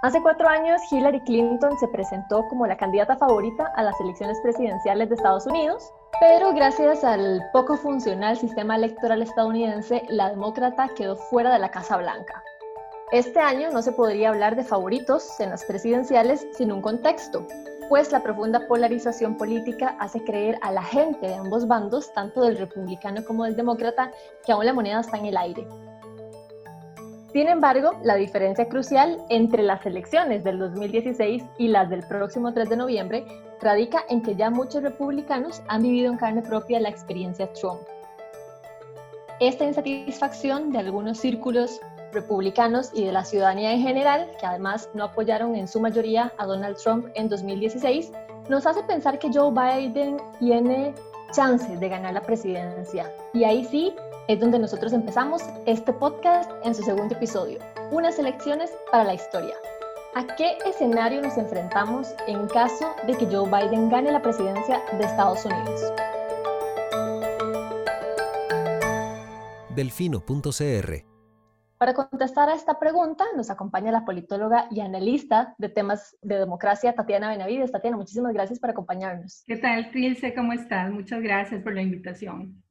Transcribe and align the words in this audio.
Hace 0.00 0.22
cuatro 0.22 0.46
años, 0.48 0.80
Hillary 0.92 1.20
Clinton 1.22 1.76
se 1.76 1.88
presentó 1.88 2.46
como 2.46 2.68
la 2.68 2.76
candidata 2.76 3.16
favorita 3.16 3.72
a 3.74 3.82
las 3.82 4.00
elecciones 4.00 4.38
presidenciales 4.40 5.08
de 5.08 5.16
Estados 5.16 5.44
Unidos, 5.44 5.92
pero 6.20 6.54
gracias 6.54 7.02
al 7.02 7.42
poco 7.52 7.76
funcional 7.76 8.38
sistema 8.38 8.76
electoral 8.76 9.22
estadounidense, 9.22 10.04
la 10.08 10.30
demócrata 10.30 10.88
quedó 10.96 11.16
fuera 11.16 11.52
de 11.52 11.58
la 11.58 11.72
Casa 11.72 11.96
Blanca. 11.96 12.44
Este 13.10 13.40
año 13.40 13.70
no 13.72 13.82
se 13.82 13.90
podría 13.90 14.28
hablar 14.28 14.54
de 14.54 14.62
favoritos 14.62 15.40
en 15.40 15.50
las 15.50 15.64
presidenciales 15.64 16.46
sin 16.52 16.70
un 16.70 16.80
contexto, 16.80 17.44
pues 17.88 18.12
la 18.12 18.22
profunda 18.22 18.68
polarización 18.68 19.36
política 19.36 19.96
hace 19.98 20.22
creer 20.22 20.60
a 20.62 20.70
la 20.70 20.84
gente 20.84 21.26
de 21.26 21.34
ambos 21.34 21.66
bandos, 21.66 22.12
tanto 22.12 22.42
del 22.42 22.56
republicano 22.56 23.24
como 23.24 23.42
del 23.42 23.56
demócrata, 23.56 24.12
que 24.46 24.52
aún 24.52 24.64
la 24.64 24.72
moneda 24.72 25.00
está 25.00 25.18
en 25.18 25.26
el 25.26 25.36
aire. 25.36 25.66
Sin 27.32 27.46
embargo, 27.46 27.92
la 28.02 28.14
diferencia 28.14 28.68
crucial 28.68 29.18
entre 29.28 29.62
las 29.62 29.84
elecciones 29.84 30.42
del 30.44 30.58
2016 30.58 31.44
y 31.58 31.68
las 31.68 31.90
del 31.90 32.02
próximo 32.06 32.54
3 32.54 32.70
de 32.70 32.76
noviembre 32.76 33.26
radica 33.60 34.04
en 34.08 34.22
que 34.22 34.34
ya 34.34 34.50
muchos 34.50 34.82
republicanos 34.82 35.62
han 35.68 35.82
vivido 35.82 36.10
en 36.10 36.18
carne 36.18 36.42
propia 36.42 36.80
la 36.80 36.88
experiencia 36.88 37.52
Trump. 37.52 37.80
Esta 39.40 39.64
insatisfacción 39.64 40.72
de 40.72 40.78
algunos 40.78 41.18
círculos 41.18 41.80
republicanos 42.12 42.90
y 42.94 43.04
de 43.04 43.12
la 43.12 43.24
ciudadanía 43.24 43.72
en 43.72 43.82
general, 43.82 44.30
que 44.40 44.46
además 44.46 44.88
no 44.94 45.04
apoyaron 45.04 45.54
en 45.54 45.68
su 45.68 45.80
mayoría 45.80 46.32
a 46.38 46.46
Donald 46.46 46.76
Trump 46.78 47.08
en 47.14 47.28
2016, 47.28 48.10
nos 48.48 48.66
hace 48.66 48.82
pensar 48.84 49.18
que 49.18 49.30
Joe 49.32 49.52
Biden 49.52 50.16
tiene 50.38 50.94
chances 51.32 51.78
de 51.78 51.88
ganar 51.90 52.14
la 52.14 52.22
presidencia. 52.22 53.12
Y 53.34 53.44
ahí 53.44 53.64
sí 53.66 53.94
es 54.28 54.38
donde 54.38 54.58
nosotros 54.58 54.92
empezamos 54.92 55.42
este 55.64 55.90
podcast 55.90 56.50
en 56.62 56.74
su 56.74 56.82
segundo 56.82 57.14
episodio, 57.14 57.58
unas 57.90 58.18
elecciones 58.18 58.70
para 58.92 59.04
la 59.04 59.14
historia. 59.14 59.54
¿A 60.14 60.26
qué 60.36 60.58
escenario 60.66 61.22
nos 61.22 61.38
enfrentamos 61.38 62.08
en 62.26 62.46
caso 62.48 62.94
de 63.06 63.14
que 63.16 63.24
Joe 63.24 63.48
Biden 63.48 63.88
gane 63.88 64.12
la 64.12 64.20
presidencia 64.20 64.82
de 64.98 65.04
Estados 65.04 65.46
Unidos? 65.46 65.80
Delfino.cr 69.74 71.04
Para 71.78 71.94
contestar 71.94 72.50
a 72.50 72.54
esta 72.54 72.78
pregunta 72.78 73.24
nos 73.34 73.48
acompaña 73.48 73.92
la 73.92 74.04
politóloga 74.04 74.66
y 74.70 74.80
analista 74.80 75.54
de 75.56 75.70
temas 75.70 76.18
de 76.20 76.38
democracia, 76.38 76.94
Tatiana 76.94 77.30
Benavides. 77.30 77.72
Tatiana, 77.72 77.96
muchísimas 77.96 78.34
gracias 78.34 78.58
por 78.58 78.68
acompañarnos. 78.68 79.42
¿Qué 79.46 79.56
tal, 79.56 79.90
Trilce? 79.90 80.34
¿Cómo 80.34 80.52
estás? 80.52 80.90
Muchas 80.90 81.22
gracias 81.22 81.62
por 81.62 81.72
la 81.72 81.80
invitación. 81.80 82.62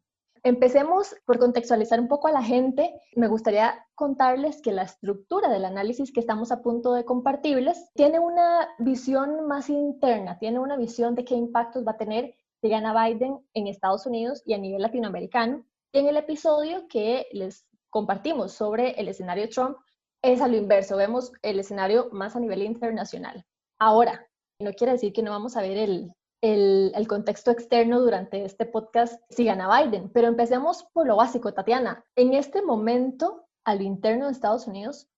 Empecemos 0.44 1.16
por 1.26 1.40
contextualizar 1.40 2.00
un 2.00 2.08
poco 2.08 2.28
a 2.28 2.32
la 2.32 2.44
gente. 2.44 2.94
Me 3.16 3.28
gustaría 3.28 3.86
contarles 3.96 4.62
que 4.62 4.72
la 4.72 4.84
estructura 4.84 5.50
del 5.50 5.66
análisis 5.66 6.12
que 6.12 6.20
estamos 6.20 6.52
a 6.52 6.62
punto 6.62 6.94
de 6.94 7.06
compartirles 7.06 7.92
tiene 7.94 8.20
una 8.20 8.70
visión 8.80 9.48
más 9.48 9.70
interna, 9.70 10.38
tiene 10.40 10.60
una 10.60 10.78
visión 10.78 11.16
de 11.16 11.26
qué 11.26 11.36
impactos 11.36 11.86
va 11.86 11.92
a 11.92 11.98
tener 11.98 12.36
si 12.62 12.70
gana 12.70 12.94
Biden 13.06 13.40
en 13.54 13.68
Estados 13.68 14.06
Unidos 14.06 14.42
y 14.46 14.54
a 14.54 14.58
nivel 14.58 14.82
latinoamericano. 14.82 15.64
en 15.94 16.08
el 16.08 16.18
episodio 16.18 16.88
que 16.88 17.28
les 17.32 17.66
compartimos 17.90 18.52
sobre 18.52 18.92
el 19.00 19.08
escenario 19.08 19.50
Trump 19.50 19.78
es 20.22 20.42
a 20.42 20.48
lo 20.48 20.58
inverso, 20.58 20.98
vemos 20.98 21.32
el 21.42 21.60
escenario 21.60 22.10
más 22.12 22.36
a 22.36 22.40
nivel 22.40 22.62
internacional. 22.62 23.46
Ahora, 23.80 24.28
no 24.60 24.74
quiere 24.74 24.94
decir 24.94 25.14
que 25.14 25.22
no 25.22 25.32
vamos 25.32 25.56
a 25.56 25.62
ver 25.62 25.78
el, 25.78 26.14
el, 26.42 27.08
contexto 27.08 27.52
externo 27.52 28.00
durante 28.00 28.44
este 28.46 28.66
podcast 28.66 29.22
si 29.30 29.46
gana 29.46 29.70
Biden. 29.82 30.10
Pero 30.10 30.28
empecemos 30.28 30.84
por 30.94 31.08
lo 31.08 31.16
básico, 31.16 31.54
Tatiana. 31.54 32.04
En 32.16 32.34
este 32.34 32.62
momento, 32.62 33.48
al 33.64 33.82
interno 33.82 34.26
de 34.26 34.32
Estados 34.32 34.68
Unidos, 34.68 35.10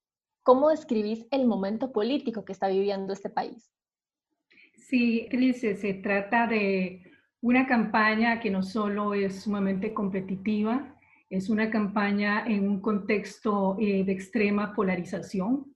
¿cómo 0.44 0.70
describís 0.70 1.26
el 1.32 1.46
momento 1.46 1.92
político 1.92 2.46
que 2.46 2.54
está 2.54 2.68
viviendo 2.68 3.14
este 3.14 3.30
país? 3.30 3.72
Sí, 4.76 5.28
Cris, 5.30 5.60
se 5.60 5.94
trata 5.96 6.48
de 6.48 7.04
una 7.42 7.68
campaña 7.68 8.40
que 8.40 8.50
no 8.50 8.64
solo 8.64 9.14
es 9.14 9.44
sumamente 9.44 9.94
competitiva, 9.94 10.96
es 11.30 11.50
una 11.50 11.70
campaña 11.70 12.46
en 12.48 12.68
un 12.68 12.82
contexto 12.82 13.78
eh, 13.80 14.04
de 14.04 14.12
extrema 14.12 14.74
polarización 14.74 15.76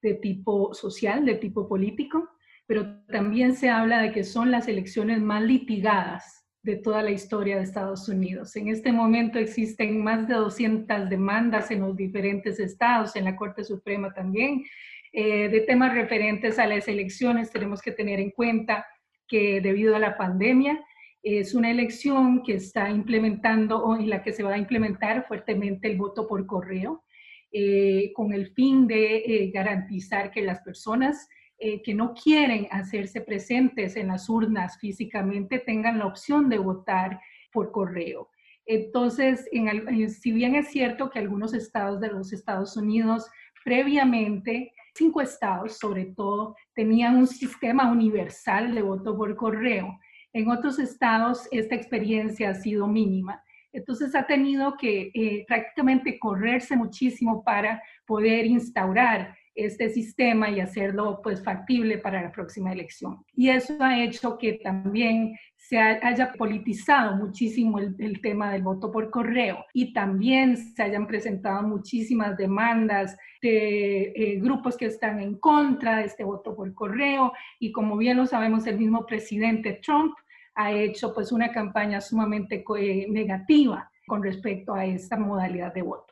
de 0.00 0.14
tipo 0.14 0.74
social, 0.74 1.24
de 1.24 1.34
tipo 1.36 1.68
político, 1.68 2.28
pero 2.66 3.02
también 3.06 3.54
se 3.56 3.70
habla 3.70 4.00
de 4.02 4.12
que 4.12 4.24
son 4.24 4.50
las 4.50 4.68
elecciones 4.68 5.20
más 5.20 5.42
litigadas 5.42 6.46
de 6.62 6.76
toda 6.76 7.02
la 7.02 7.10
historia 7.10 7.56
de 7.56 7.64
Estados 7.64 8.08
Unidos. 8.08 8.54
En 8.54 8.68
este 8.68 8.92
momento 8.92 9.38
existen 9.38 10.02
más 10.02 10.28
de 10.28 10.34
200 10.34 11.08
demandas 11.08 11.70
en 11.70 11.80
los 11.80 11.96
diferentes 11.96 12.60
estados, 12.60 13.16
en 13.16 13.24
la 13.24 13.34
Corte 13.34 13.64
Suprema 13.64 14.12
también, 14.14 14.64
eh, 15.12 15.48
de 15.48 15.60
temas 15.60 15.92
referentes 15.92 16.58
a 16.58 16.66
las 16.66 16.86
elecciones. 16.86 17.50
Tenemos 17.50 17.82
que 17.82 17.90
tener 17.90 18.20
en 18.20 18.30
cuenta 18.30 18.86
que 19.26 19.60
debido 19.60 19.96
a 19.96 19.98
la 19.98 20.16
pandemia, 20.16 20.78
es 21.22 21.54
una 21.54 21.70
elección 21.70 22.42
que 22.42 22.54
está 22.54 22.90
implementando 22.90 23.78
o 23.78 23.96
en 23.96 24.10
la 24.10 24.22
que 24.22 24.32
se 24.32 24.42
va 24.42 24.54
a 24.54 24.58
implementar 24.58 25.26
fuertemente 25.26 25.88
el 25.88 25.96
voto 25.96 26.26
por 26.26 26.46
correo, 26.46 27.04
eh, 27.52 28.12
con 28.14 28.32
el 28.32 28.48
fin 28.54 28.86
de 28.86 29.16
eh, 29.16 29.50
garantizar 29.52 30.30
que 30.30 30.42
las 30.42 30.60
personas 30.62 31.28
eh, 31.64 31.80
que 31.80 31.94
no 31.94 32.12
quieren 32.12 32.66
hacerse 32.72 33.20
presentes 33.20 33.94
en 33.94 34.08
las 34.08 34.28
urnas 34.28 34.80
físicamente 34.80 35.60
tengan 35.60 35.96
la 36.00 36.06
opción 36.06 36.48
de 36.48 36.58
votar 36.58 37.20
por 37.52 37.70
correo. 37.70 38.30
Entonces, 38.66 39.48
en, 39.52 40.10
si 40.10 40.32
bien 40.32 40.56
es 40.56 40.72
cierto 40.72 41.08
que 41.08 41.20
algunos 41.20 41.54
estados 41.54 42.00
de 42.00 42.08
los 42.08 42.32
Estados 42.32 42.76
Unidos 42.76 43.30
previamente, 43.64 44.72
cinco 44.92 45.20
estados 45.20 45.78
sobre 45.78 46.06
todo, 46.06 46.56
tenían 46.74 47.16
un 47.16 47.28
sistema 47.28 47.92
universal 47.92 48.74
de 48.74 48.82
voto 48.82 49.16
por 49.16 49.36
correo, 49.36 50.00
en 50.32 50.50
otros 50.50 50.80
estados 50.80 51.46
esta 51.52 51.76
experiencia 51.76 52.50
ha 52.50 52.54
sido 52.54 52.88
mínima. 52.88 53.40
Entonces 53.72 54.16
ha 54.16 54.26
tenido 54.26 54.76
que 54.76 55.12
eh, 55.14 55.44
prácticamente 55.46 56.18
correrse 56.18 56.76
muchísimo 56.76 57.44
para 57.44 57.80
poder 58.04 58.46
instaurar 58.46 59.36
este 59.54 59.90
sistema 59.90 60.50
y 60.50 60.60
hacerlo 60.60 61.20
pues 61.22 61.42
factible 61.42 61.98
para 61.98 62.22
la 62.22 62.32
próxima 62.32 62.72
elección. 62.72 63.24
Y 63.34 63.50
eso 63.50 63.76
ha 63.80 64.02
hecho 64.02 64.38
que 64.38 64.54
también 64.54 65.36
se 65.56 65.78
haya 65.78 66.32
politizado 66.32 67.16
muchísimo 67.16 67.78
el, 67.78 68.20
tema 68.20 68.52
del 68.52 68.62
voto 68.62 68.90
por 68.90 69.10
correo 69.10 69.64
y 69.72 69.92
también 69.92 70.56
se 70.56 70.82
hayan 70.82 71.06
presentado 71.06 71.62
muchísimas 71.62 72.36
demandas 72.36 73.16
de 73.40 74.12
eh, 74.14 74.40
grupos 74.40 74.76
que 74.76 74.86
están 74.86 75.20
en 75.20 75.38
contra 75.38 75.98
de 75.98 76.06
este 76.06 76.24
voto 76.24 76.54
por 76.56 76.74
correo 76.74 77.32
y 77.58 77.72
como 77.72 77.96
bien 77.96 78.16
lo 78.16 78.26
sabemos 78.26 78.66
el 78.66 78.78
mismo 78.78 79.06
presidente 79.06 79.80
Trump 79.82 80.14
ha 80.54 80.72
hecho 80.72 81.14
pues 81.14 81.32
una 81.32 81.52
campaña 81.52 82.00
sumamente 82.00 82.64
eh, 82.78 83.06
negativa 83.08 83.90
con 84.06 84.22
respecto 84.22 84.74
a 84.74 84.84
esta 84.84 85.16
modalidad 85.16 85.72
de 85.72 85.82
voto. 85.82 86.11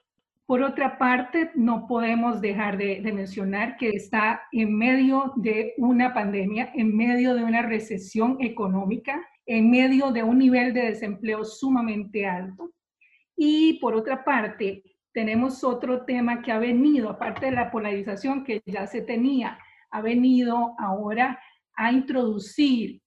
Por 0.50 0.64
otra 0.64 0.98
parte, 0.98 1.52
no 1.54 1.86
podemos 1.86 2.40
dejar 2.40 2.76
de, 2.76 3.00
mencionar 3.14 3.76
que 3.76 3.90
está 3.90 4.42
en 4.50 4.76
medio 4.76 5.32
de 5.36 5.74
una 5.76 6.12
pandemia, 6.12 6.72
en 6.74 6.96
medio 6.96 7.36
de 7.36 7.44
una 7.44 7.62
recesión 7.62 8.36
económica, 8.40 9.24
en 9.46 9.70
medio 9.70 10.10
de 10.10 10.24
un 10.24 10.38
nivel 10.38 10.74
de 10.74 10.86
desempleo 10.86 11.44
sumamente 11.44 12.26
alto. 12.26 12.72
Y 13.36 13.74
por 13.74 13.94
otra 13.94 14.24
parte, 14.24 14.82
tenemos 15.12 15.62
otro 15.62 16.04
tema 16.04 16.42
que 16.42 16.50
ha 16.50 16.58
venido, 16.58 17.10
aparte 17.10 17.46
de 17.46 17.52
la 17.52 17.70
polarización 17.70 18.42
que 18.42 18.60
ya 18.66 18.88
se 18.88 19.02
tenía, 19.02 19.56
ha 19.92 20.00
venido 20.00 20.74
ahora 20.80 21.38
a 21.74 21.92
introducir 21.92 23.00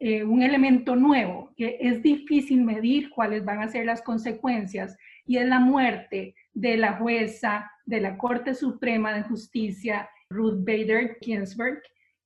eh, 0.00 0.22
un 0.22 0.42
elemento 0.42 0.96
nuevo, 0.96 1.54
que 1.56 1.78
es 1.80 2.02
difícil 2.02 2.62
medir 2.62 3.08
cuáles 3.08 3.42
van 3.42 3.62
a 3.62 3.68
ser 3.68 3.86
las 3.86 4.02
consecuencias, 4.02 4.98
y 5.24 5.38
es 5.38 5.46
la 5.46 5.60
muerte 5.60 6.34
de 6.52 6.76
la 6.76 6.94
jueza 6.94 7.70
de 7.84 8.00
la 8.00 8.16
Corte 8.16 8.54
Suprema 8.54 9.12
de 9.12 9.22
Justicia, 9.22 10.08
Ruth 10.30 10.64
Bader 10.64 11.18
Ginsburg, 11.20 11.80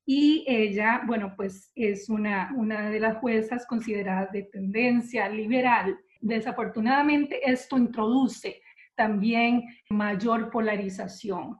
y 0.06 0.44
ella, 0.46 1.02
bueno, 1.06 1.32
pues 1.36 1.72
es 1.74 2.10
una, 2.10 2.52
una 2.56 2.90
de 2.90 3.00
las 3.00 3.16
juezas 3.18 3.66
consideradas 3.66 4.30
de 4.32 4.42
tendencia 4.42 5.28
liberal. 5.28 5.98
Desafortunadamente, 6.20 7.40
esto 7.42 7.78
introduce 7.78 8.60
también 8.94 9.64
mayor 9.88 10.50
polarización, 10.50 11.58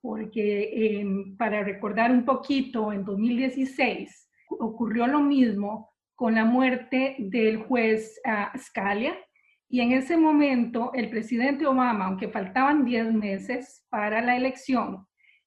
porque 0.00 1.00
em, 1.00 1.36
para 1.36 1.62
recordar 1.62 2.10
un 2.10 2.24
poquito, 2.24 2.92
en 2.92 3.04
2016 3.04 4.28
ocurrió 4.48 5.06
lo 5.06 5.20
mismo 5.20 5.92
con 6.14 6.34
la 6.34 6.44
muerte 6.44 7.16
del 7.18 7.58
juez 7.58 8.20
uh, 8.24 8.56
Scalia, 8.58 9.16
y 9.72 9.80
en 9.80 9.92
ese 9.92 10.18
momento, 10.18 10.90
el 10.92 11.08
presidente 11.08 11.66
Obama, 11.66 12.04
aunque 12.04 12.28
faltaban 12.28 12.84
10 12.84 13.14
meses 13.14 13.86
para 13.88 14.20
la 14.20 14.36
elección, 14.36 15.06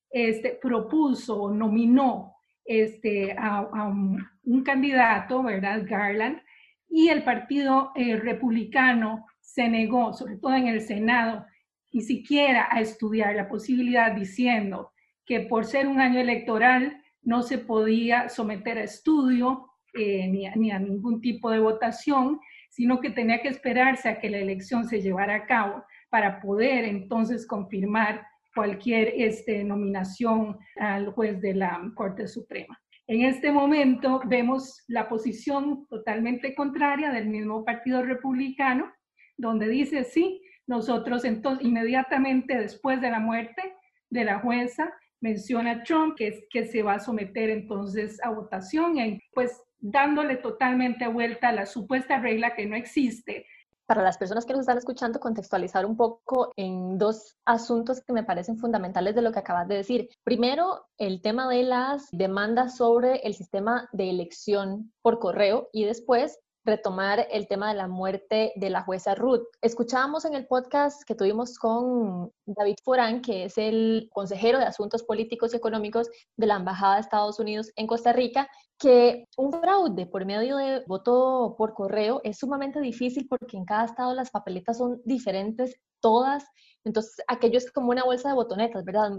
este, 0.10 0.57
propuso, 0.60 1.51
nominó 1.51 2.33
este, 2.66 3.36
a, 3.38 3.62
un, 3.86 4.63
candidato, 4.63 5.44
¿verdad? 5.44 5.83
Garland, 5.88 6.42
y 6.89 7.10
el 7.10 7.24
Partido 7.24 7.92
eh, 7.94 8.16
Republicano 8.16 9.27
se 9.42 9.69
negó, 9.69 10.12
sobre 10.12 10.38
todo 10.38 10.56
en 10.56 10.69
el 10.69 10.81
Senado, 10.81 11.45
ni 11.94 12.01
siquiera 12.01 12.68
a 12.72 12.81
estudiar 12.81 13.36
la 13.36 13.48
posibilidad 13.48 14.12
diciendo 14.12 14.92
que 15.24 15.42
por 15.42 15.66
ser 15.66 15.88
un 15.88 16.01
año 16.01 16.19
electoral 16.19 17.00
no 17.22 17.44
se 17.44 17.60
podía 17.60 18.27
someter 18.30 18.80
a 18.80 18.86
estudio 18.86 19.69
eh, 19.94 20.27
ni, 20.27 20.50
ni, 20.56 20.72
a 20.72 20.80
ningún 20.80 21.22
tipo 21.22 21.51
de 21.51 21.60
votación, 21.60 22.39
sino 22.75 23.00
que 23.00 23.10
tenía 23.10 23.42
que 23.42 23.48
esperarse 23.48 24.10
a 24.10 24.19
que 24.19 24.30
la 24.30 24.38
elección 24.38 24.86
se 24.86 25.01
llevara 25.01 25.36
a 25.36 25.45
cabo 25.45 25.86
para 26.10 26.42
poder 26.42 26.83
entonces 26.83 27.48
confirmar 27.48 28.27
cualquier 28.54 29.13
este, 29.16 29.63
nominación 29.63 30.57
al 30.75 31.07
juez 31.12 31.39
de 31.39 31.54
la 31.54 31.81
Corte 31.95 32.27
Suprema. 32.27 32.77
En 33.07 33.22
este 33.22 33.50
momento 33.50 34.22
vemos 34.25 34.83
la 34.89 35.07
posición 35.07 35.88
totalmente 35.88 36.54
contraria 36.54 37.12
del 37.12 37.27
mismo 37.27 37.63
Partido 37.63 38.01
Republicano, 38.01 38.92
donde 39.38 39.69
dice, 39.69 40.04
sí, 40.04 40.42
nosotros 40.68 41.24
entonces 41.24 41.66
inmediatamente 41.66 42.57
después 42.57 43.00
de 43.00 43.12
la 43.12 43.19
muerte 43.22 43.74
de 44.10 44.25
la 44.25 44.39
jueza, 44.39 44.92
menciona 45.22 45.81
Trump 45.83 46.16
que, 46.18 46.45
que 46.50 46.66
se 46.66 46.83
va 46.83 46.95
a 46.95 47.00
someter 47.00 47.50
entonces 47.50 48.19
a 48.22 48.31
votación, 48.31 48.98
y 48.98 49.22
pues 49.33 49.62
dándole 49.80 50.38
totalmente 50.38 51.07
vuelta 51.07 51.50
a 51.50 51.54
la 51.54 51.66
supuesta 51.66 52.19
regla 52.19 52.56
que 52.56 52.66
no 52.66 52.75
existe 52.75 53.45
para 53.86 54.01
las 54.01 54.18
personas 54.18 54.45
que 54.45 54.54
nos 54.54 54.62
están 54.62 54.77
escuchando, 54.77 55.19
contextualizar 55.19 55.86
un 55.86 55.95
poco 55.95 56.51
en 56.56 56.98
dos 56.98 57.38
asuntos 57.45 58.01
que 58.01 58.13
me 58.13 58.24
parecen 58.24 58.57
fundamentales 58.57 59.16
de 59.16 59.22
lo 59.22 59.31
que 59.31 59.39
acabas 59.39 59.68
de 59.68 59.75
decir. 59.75 60.10
Primero, 60.24 60.86
el 60.98 61.22
tema 61.22 61.48
de 61.50 61.63
las 61.63 62.07
demandas 62.12 62.77
sobre 62.77 63.18
el 63.18 63.36
sistema 63.36 63.88
de 63.92 64.10
elección 64.10 64.92
por 65.01 65.19
correo 65.19 65.69
y 65.72 65.86
después 65.86 66.39
retomar 66.65 67.27
el 67.31 67.47
tema 67.47 67.69
de 67.69 67.75
la 67.75 67.88
muerte 67.88 68.51
de 68.56 68.69
la 68.69 68.81
jueza 68.81 69.13
Ruth. 69.15 69.44
Escuchábamos 69.62 70.25
en 70.25 70.33
el 70.33 70.47
podcast 70.47 71.03
que 71.03 71.15
tuvimos 71.15 71.57
con 71.59 72.31
David 72.45 72.75
Forán, 72.83 73.21
que 73.21 73.45
es 73.45 73.57
el 73.57 74.09
consejero 74.12 74.57
de 74.57 74.65
Asuntos 74.65 75.03
Políticos 75.03 75.53
y 75.53 75.57
Económicos 75.57 76.09
de 76.35 76.47
la 76.47 76.56
Embajada 76.56 76.95
de 76.95 77.01
Estados 77.01 77.39
Unidos 77.39 77.71
en 77.75 77.85
Costa 77.85 78.13
Rica, 78.13 78.50
que 78.79 79.25
un 79.38 79.53
fraude 79.53 80.07
por 80.07 80.25
medio 80.25 80.57
de 80.57 80.83
voto 80.88 81.56
por 81.57 81.73
correo 81.73 82.19
es 82.23 82.39
sumamente 82.39 82.81
difícil 82.81 83.27
porque 83.29 83.57
en 83.57 83.65
cada 83.65 83.85
estado 83.85 84.13
las 84.13 84.31
papeletas 84.31 84.77
son 84.79 85.01
diferentes, 85.06 85.79
todas 86.06 86.46
entonces, 86.86 87.16
aquello 87.28 87.57
es 87.57 87.72
como 87.72 87.90
una 87.90 88.04
bolsa 88.04 88.30
de 88.30 88.36
botonetas, 88.36 88.86
¿verdad? 88.86 89.10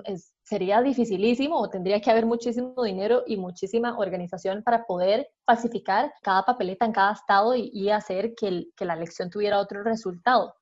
sería 0.44 0.80
dificilísimo 0.82 1.58
o 1.58 1.68
tendría 1.68 2.00
que 2.00 2.12
haber 2.12 2.24
muchísimo 2.24 2.80
dinero 2.82 3.24
y 3.26 3.36
muchísima 3.36 3.98
organización 3.98 4.62
para 4.62 4.84
poder 4.84 5.28
falsificar 5.44 6.12
cada 6.22 6.44
papeleta 6.44 6.86
en 6.86 6.92
cada 6.92 7.12
estado 7.12 7.56
y, 7.56 7.90
hacer 7.90 8.34
que, 8.36 8.66
que, 8.76 8.84
la 8.84 8.94
elección 8.94 9.30
tuviera 9.30 9.58
otro 9.58 9.82
resultado. 9.82 10.54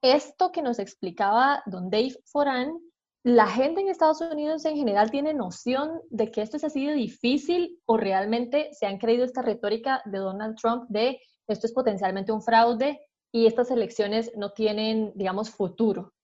Esto 0.00 0.52
que 0.52 0.62
nos 0.62 0.78
explicaba 0.78 1.60
don 1.66 1.90
Dave 1.90 2.14
Foran, 2.26 2.78
la 3.24 3.48
gente 3.48 3.80
en 3.80 3.88
Estados 3.88 4.20
Unidos 4.20 4.64
en 4.64 4.76
general 4.76 5.10
tiene 5.10 5.34
noción 5.34 6.02
de 6.10 6.30
que 6.30 6.42
esto 6.42 6.56
es 6.56 6.62
así 6.62 6.86
de 6.86 6.92
difícil 6.92 7.80
o 7.86 7.96
realmente 7.96 8.68
se 8.74 8.86
han 8.86 8.98
creído 8.98 9.24
esta 9.24 9.42
retórica 9.42 10.02
de 10.04 10.18
Donald 10.18 10.56
Trump 10.56 10.84
de 10.88 11.18
esto 11.48 11.66
es 11.66 11.72
potencialmente 11.72 12.32
un 12.32 12.42
fraude 12.42 13.00
y 13.34 13.46
estas 13.48 13.72
elecciones 13.72 14.30
no 14.36 14.52
tienen, 14.52 15.10
digamos, 15.16 15.50
futuro. 15.50 16.14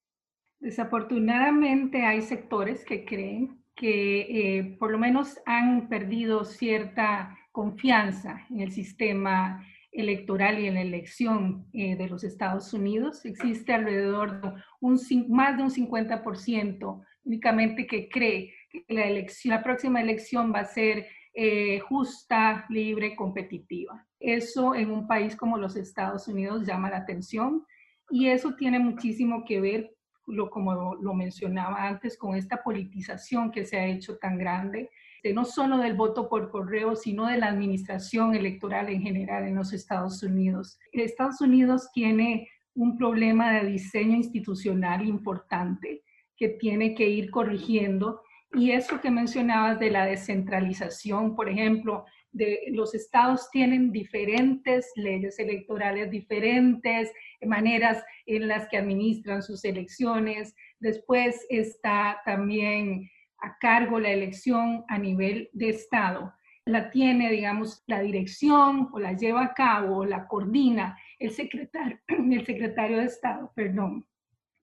Desafortunadamente 0.61 2.03
hay 2.03 2.23
sectores 2.23 2.85
que 2.85 3.05
creen 3.05 3.65
que 3.75 4.21
eh, 4.21 4.77
por 4.79 4.93
lo 4.93 4.99
menos 4.99 5.41
han 5.45 5.89
perdido 5.89 6.45
cierta 6.45 7.37
confianza 7.51 8.47
en 8.49 8.61
el 8.61 8.71
sistema 8.71 9.67
electoral 9.91 10.61
y 10.61 10.69
en 10.69 10.75
la 10.75 10.83
elección 10.83 11.67
eh, 11.73 11.97
de 11.97 12.09
los 12.09 12.23
Estados 12.23 12.73
Unidos. 12.73 13.25
Existe 13.25 13.73
alrededor 13.75 14.41
de 14.41 14.63
un, 14.79 15.01
más 15.31 15.57
de 15.57 15.65
un 15.65 15.71
50% 15.71 17.05
únicamente 17.25 17.89
que 17.89 18.09
cree 18.09 18.55
que 18.71 18.85
la, 18.89 19.07
elección, 19.07 19.57
la 19.57 19.65
próxima 19.65 20.01
elección 20.01 20.53
va 20.55 20.61
a 20.61 20.65
ser 20.65 21.09
eh, 21.35 21.81
justa, 21.81 22.67
libre, 22.69 23.15
competitiva. 23.15 24.07
Eso 24.19 24.75
en 24.75 24.91
un 24.91 25.07
país 25.07 25.37
como 25.37 25.59
los 25.59 25.77
Estados 25.77 26.29
Unidos 26.29 26.67
llama 26.67 26.91
la 26.91 26.99
atención 26.99 27.65
y 28.11 28.29
eso 28.29 28.55
tiene 28.57 28.79
muchísimo 28.79 29.45
que 29.45 29.61
ver 29.61 29.95
lo, 30.27 30.51
como 30.51 30.95
lo 30.97 31.15
mencionaba 31.15 31.87
antes, 31.87 32.17
con 32.17 32.37
esta 32.37 32.63
politización 32.63 33.51
que 33.51 33.65
se 33.65 33.79
ha 33.79 33.87
hecho 33.87 34.19
tan 34.19 34.39
grande, 34.39 34.91
no 35.35 35.45
solo 35.45 35.79
del 35.79 35.95
voto 35.95 36.29
por 36.29 36.51
correo, 36.51 36.97
sino 36.97 37.27
de 37.27 37.37
la 37.37 37.49
administración 37.49 38.35
electoral 38.35 38.89
en 38.89 39.03
general 39.03 39.47
en 39.47 39.57
los 39.57 39.73
Estados 39.73 40.23
Unidos. 40.23 40.79
Estados 40.93 41.41
Unidos 41.41 41.91
tiene 41.93 42.49
un 42.75 42.97
problema 42.97 43.53
de 43.53 43.67
diseño 43.67 44.17
institucional 44.17 45.07
importante 45.07 46.03
que 46.37 46.49
tiene 46.49 46.95
que 46.95 47.09
ir 47.09 47.31
corrigiendo. 47.31 48.23
Y 48.53 48.73
eso 48.73 49.01
que 49.01 49.11
mencionabas 49.11 49.79
de 49.79 49.91
la 49.91 50.07
descentralización, 50.07 51.37
por 51.37 51.49
ejemplo, 51.49 52.05
de 52.33 52.61
los 52.71 52.95
estados 52.95 53.49
tienen 53.51 53.93
diferentes 53.93 54.91
leyes 54.97 55.39
electorales, 55.39 56.11
diferentes 56.11 57.13
maneras 57.45 58.05
en 58.27 58.49
las 58.49 58.69
que 58.69 58.77
administran 58.77 59.43
sus 59.43 59.65
elecciones. 59.65 60.55
Después 60.79 61.47
está 61.49 62.21
también 62.25 63.09
a 63.39 63.57
cargo 63.59 63.99
la 63.99 64.11
elección 64.11 64.85
a 64.89 64.99
nivel 64.99 65.49
de 65.53 65.71
estado. 65.71 66.33
La 66.67 66.91
tiene, 66.91 67.31
digamos, 67.31 67.83
la 67.87 68.01
dirección 68.01 68.89
o 68.93 68.99
la 68.99 69.15
lleva 69.15 69.45
a 69.45 69.55
cabo 69.55 69.99
o 69.99 70.05
la 70.05 70.27
coordina 70.29 70.97
el 71.21 71.31
secretario, 71.33 72.99
de 72.99 73.05
Estado, 73.05 73.53
perdón, 73.55 74.07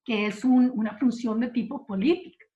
que 0.04 0.28
es 0.28 0.44
una 0.44 0.98
función 0.98 1.40
de 1.40 1.50
tipo 1.50 1.86
político. 1.86 2.47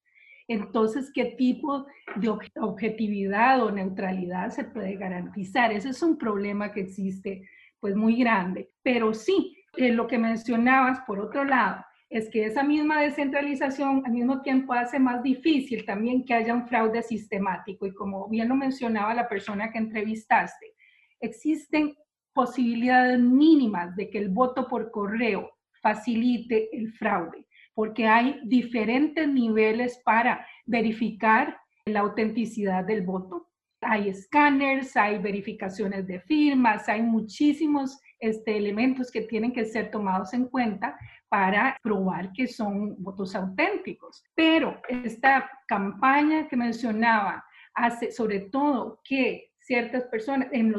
Entonces, 0.52 1.10
¿qué 1.14 1.24
tipo 1.38 1.86
de 2.18 2.28
objetividad 2.60 3.64
o 3.64 3.72
neutralidad 3.72 4.50
se 4.50 4.66
puede 4.66 4.98
garantizar? 4.98 5.72
Ese 5.72 5.90
es 5.90 6.04
un 6.04 6.18
problema 6.18 6.74
que 6.74 6.82
existe, 6.82 7.48
pues 7.80 7.96
muy 7.96 8.18
grande. 8.18 8.70
Pero 8.84 9.14
sí, 9.14 9.56
eh, 9.78 9.94
lo 9.94 10.08
que 10.08 10.18
mencionabas, 10.18 11.00
por 11.08 11.22
otro 11.22 11.46
lado, 11.46 11.86
es 12.10 12.30
que 12.30 12.44
esa 12.44 12.64
misma 12.64 13.02
descentralización 13.02 14.04
al 14.06 14.12
mismo 14.12 14.42
tiempo 14.42 14.74
hace 14.74 15.00
más 15.00 15.24
difícil 15.24 15.86
también 15.86 16.26
que 16.26 16.34
haya 16.34 16.54
un 16.54 16.68
fraude 16.68 17.02
sistemático. 17.02 17.86
Y 17.88 17.94
como 17.94 18.28
bien 18.28 18.50
lo 18.50 18.56
mencionaba 18.56 19.14
la 19.14 19.30
persona 19.30 19.72
que 19.72 19.78
entrevistaste, 19.78 20.74
existen 21.22 21.96
posibilidades 22.34 23.22
mínimas 23.22 23.96
de 23.96 24.10
que 24.10 24.18
el 24.18 24.28
voto 24.28 24.68
por 24.68 24.92
correo 24.92 25.50
facilite 25.82 26.68
el 26.78 26.92
fraude 26.92 27.46
porque 27.82 28.06
hay 28.06 28.40
diferentes 28.44 29.28
niveles 29.28 30.00
para 30.06 30.46
verificar 30.68 31.58
la 31.88 32.02
autenticidad 32.02 32.86
del 32.86 33.02
voto. 33.02 33.50
Hay 33.82 34.08
escáneres, 34.10 34.96
hay 34.96 35.18
verificaciones 35.18 36.06
de 36.06 36.20
firmas, 36.20 36.88
hay 36.88 37.02
muchísimos 37.02 38.00
este, 38.20 38.56
elementos 38.56 39.10
que 39.10 39.22
tienen 39.22 39.52
que 39.52 39.66
ser 39.66 39.90
tomados 39.90 40.32
en 40.36 40.46
cuenta 40.46 40.96
para 41.28 41.76
probar 41.82 42.32
que 42.34 42.46
son 42.46 43.02
votos 43.02 43.36
auténticos. 43.36 44.24
Pero 44.36 44.80
esta 44.88 45.50
campaña 45.68 46.48
que 46.48 46.58
mencionaba 46.58 47.44
hace 47.74 48.12
sobre 48.12 48.42
todo 48.42 49.02
que 49.04 49.54
ciertas 49.58 50.04
personas 50.04 50.50
en, 50.52 50.76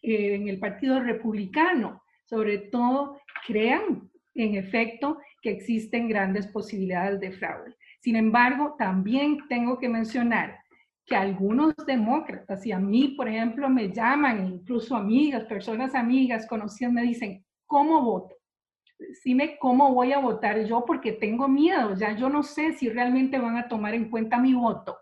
en 0.00 0.48
el 0.48 0.58
Partido 0.58 0.98
Republicano, 0.98 2.02
sobre 2.24 2.58
todo, 2.58 3.20
crean 3.46 4.10
en 4.34 4.54
efecto 4.54 5.18
que 5.40 5.50
existen 5.50 6.08
grandes 6.08 6.46
posibilidades 6.46 7.20
de 7.20 7.32
fraude. 7.32 7.74
Sin 8.00 8.16
embargo, 8.16 8.74
también 8.78 9.38
tengo 9.48 9.78
que 9.78 9.88
mencionar 9.88 10.58
que 11.04 11.16
algunos 11.16 11.74
demócratas, 11.86 12.64
y 12.64 12.72
a 12.72 12.78
mí, 12.78 13.08
por 13.16 13.28
ejemplo, 13.28 13.68
me 13.68 13.92
llaman, 13.92 14.46
incluso 14.46 14.94
amigas, 14.94 15.44
personas 15.44 15.94
amigas 15.94 16.46
conocidas, 16.46 16.92
me 16.92 17.02
dicen, 17.02 17.44
¿cómo 17.66 18.02
voto? 18.02 18.36
Dime 19.24 19.56
cómo 19.58 19.92
voy 19.92 20.12
a 20.12 20.20
votar 20.20 20.64
yo 20.64 20.84
porque 20.84 21.12
tengo 21.12 21.48
miedo, 21.48 21.96
ya 21.96 22.16
yo 22.16 22.28
no 22.28 22.44
sé 22.44 22.72
si 22.74 22.88
realmente 22.88 23.38
van 23.38 23.56
a 23.56 23.68
tomar 23.68 23.94
en 23.94 24.10
cuenta 24.10 24.38
mi 24.38 24.54
voto, 24.54 24.96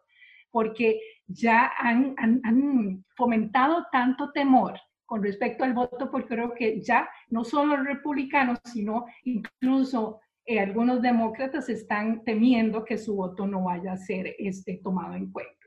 porque 0.51 0.99
ya 1.27 1.71
han, 1.79 2.15
han 2.19 3.05
fomentado 3.15 3.87
tanto 3.93 4.33
temor 4.33 4.81
con 5.11 5.25
respecto 5.25 5.65
al 5.65 5.75
voto, 5.75 6.09
porque 6.09 6.37
creo 6.37 6.55
que 6.55 6.81
ya 6.81 7.11
no 7.31 7.43
solo 7.43 7.77
los 7.77 7.85
republicanos, 7.85 8.61
sino 8.65 9.07
incluso 9.25 10.21
eh, 10.47 10.61
algunos 10.61 11.03
demócratas 11.03 11.69
están 11.69 12.23
temiendo 12.23 12.85
que 12.85 12.97
su 12.97 13.17
voto 13.17 13.45
no 13.45 13.65
vaya 13.65 13.95
a 13.95 13.97
ser 13.97 14.37
este, 14.39 14.77
tomado 14.77 15.15
en 15.15 15.33
cuenta. 15.33 15.67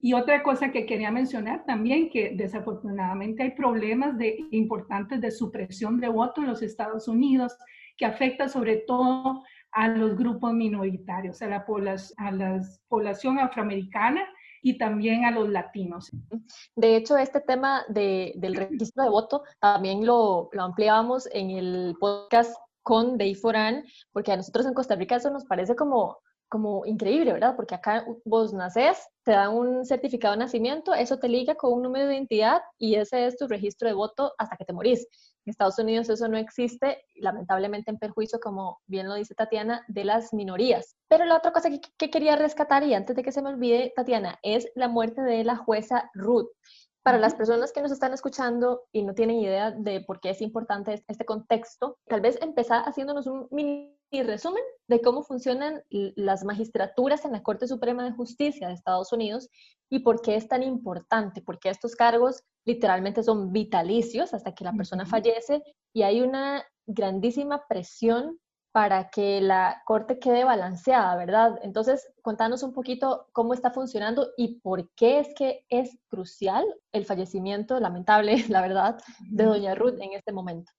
Y 0.00 0.14
otra 0.14 0.42
cosa 0.42 0.72
que 0.72 0.86
quería 0.86 1.10
mencionar 1.10 1.66
también, 1.66 2.08
que 2.08 2.32
desafortunadamente 2.34 3.42
hay 3.42 3.50
problemas 3.50 4.16
de, 4.16 4.38
importantes 4.50 5.20
de 5.20 5.30
supresión 5.30 6.00
de 6.00 6.08
voto 6.08 6.40
en 6.40 6.46
los 6.46 6.62
Estados 6.62 7.06
Unidos, 7.06 7.54
que 7.98 8.06
afecta 8.06 8.48
sobre 8.48 8.78
todo 8.78 9.44
a 9.72 9.88
los 9.88 10.16
grupos 10.16 10.54
minoritarios, 10.54 11.42
a 11.42 11.48
la, 11.48 11.66
a 12.16 12.30
la 12.30 12.62
población 12.88 13.38
afroamericana 13.38 14.26
y 14.64 14.78
también 14.78 15.26
a 15.26 15.30
los 15.30 15.48
latinos. 15.50 16.10
De 16.74 16.96
hecho, 16.96 17.18
este 17.18 17.40
tema 17.40 17.84
de, 17.88 18.32
del 18.36 18.54
registro 18.54 19.04
de 19.04 19.10
voto 19.10 19.42
también 19.60 20.06
lo, 20.06 20.48
lo 20.52 20.62
ampliábamos 20.62 21.28
en 21.32 21.50
el 21.50 21.96
podcast 22.00 22.56
con 22.82 23.18
Day 23.18 23.34
Foran, 23.34 23.84
porque 24.10 24.32
a 24.32 24.36
nosotros 24.36 24.64
en 24.66 24.72
Costa 24.72 24.96
Rica 24.96 25.16
eso 25.16 25.30
nos 25.30 25.44
parece 25.44 25.76
como, 25.76 26.18
como 26.54 26.86
increíble, 26.86 27.32
¿verdad? 27.32 27.56
Porque 27.56 27.74
acá 27.74 28.06
vos 28.24 28.52
nacés, 28.52 29.08
te 29.24 29.32
dan 29.32 29.54
un 29.54 29.84
certificado 29.84 30.34
de 30.34 30.38
nacimiento, 30.38 30.94
eso 30.94 31.18
te 31.18 31.28
liga 31.28 31.56
con 31.56 31.72
un 31.72 31.82
número 31.82 32.06
de 32.06 32.14
identidad 32.14 32.62
y 32.78 32.94
ese 32.94 33.26
es 33.26 33.36
tu 33.36 33.48
registro 33.48 33.88
de 33.88 33.94
voto 33.94 34.32
hasta 34.38 34.56
que 34.56 34.64
te 34.64 34.72
morís. 34.72 35.00
En 35.44 35.50
Estados 35.50 35.80
Unidos 35.80 36.08
eso 36.10 36.28
no 36.28 36.36
existe, 36.36 37.02
lamentablemente 37.16 37.90
en 37.90 37.98
perjuicio, 37.98 38.38
como 38.38 38.78
bien 38.86 39.08
lo 39.08 39.16
dice 39.16 39.34
Tatiana, 39.34 39.84
de 39.88 40.04
las 40.04 40.32
minorías. 40.32 40.94
Pero 41.08 41.24
la 41.24 41.38
otra 41.38 41.50
cosa 41.50 41.70
que, 41.70 41.80
que 41.98 42.08
quería 42.08 42.36
rescatar, 42.36 42.84
y 42.84 42.94
antes 42.94 43.16
de 43.16 43.24
que 43.24 43.32
se 43.32 43.42
me 43.42 43.48
olvide, 43.48 43.92
Tatiana, 43.96 44.38
es 44.44 44.70
la 44.76 44.86
muerte 44.86 45.22
de 45.22 45.42
la 45.42 45.56
jueza 45.56 46.08
Ruth. 46.14 46.50
Para 47.02 47.18
las 47.18 47.34
personas 47.34 47.72
que 47.72 47.82
nos 47.82 47.90
están 47.90 48.14
escuchando 48.14 48.84
y 48.92 49.02
no 49.02 49.12
tienen 49.12 49.40
idea 49.40 49.72
de 49.72 50.02
por 50.02 50.20
qué 50.20 50.30
es 50.30 50.40
importante 50.40 51.02
este 51.08 51.24
contexto, 51.24 51.98
tal 52.06 52.20
vez 52.20 52.40
empezar 52.40 52.84
haciéndonos 52.84 53.26
un 53.26 53.48
mini 53.50 53.98
resumen 54.22 54.62
de 54.88 55.00
cómo 55.00 55.22
funcionan 55.22 55.82
las 55.90 56.44
magistraturas 56.44 57.24
en 57.24 57.32
la 57.32 57.42
Corte 57.42 57.66
Suprema 57.66 58.04
de 58.04 58.12
Justicia 58.12 58.68
de 58.68 58.74
Estados 58.74 59.12
Unidos 59.12 59.48
y 59.90 60.00
por 60.00 60.20
qué 60.20 60.36
es 60.36 60.48
tan 60.48 60.62
importante, 60.62 61.42
porque 61.42 61.70
estos 61.70 61.96
cargos 61.96 62.42
literalmente 62.64 63.22
son 63.22 63.52
vitalicios 63.52 64.34
hasta 64.34 64.54
que 64.54 64.64
la 64.64 64.72
persona 64.72 65.06
fallece 65.06 65.62
y 65.92 66.02
hay 66.02 66.20
una 66.20 66.64
grandísima 66.86 67.66
presión 67.68 68.38
para 68.72 69.08
que 69.08 69.40
la 69.40 69.82
corte 69.86 70.18
quede 70.18 70.42
balanceada, 70.42 71.14
¿verdad? 71.14 71.60
Entonces, 71.62 72.12
contanos 72.22 72.64
un 72.64 72.72
poquito 72.72 73.28
cómo 73.32 73.54
está 73.54 73.70
funcionando 73.70 74.30
y 74.36 74.58
por 74.60 74.90
qué 74.96 75.20
es 75.20 75.28
que 75.36 75.64
es 75.68 75.96
crucial 76.08 76.64
el 76.90 77.04
fallecimiento 77.04 77.78
lamentable, 77.78 78.34
la 78.48 78.62
verdad, 78.62 78.98
de 79.30 79.44
doña 79.44 79.76
Ruth 79.76 80.00
en 80.00 80.14
este 80.14 80.32
momento. 80.32 80.72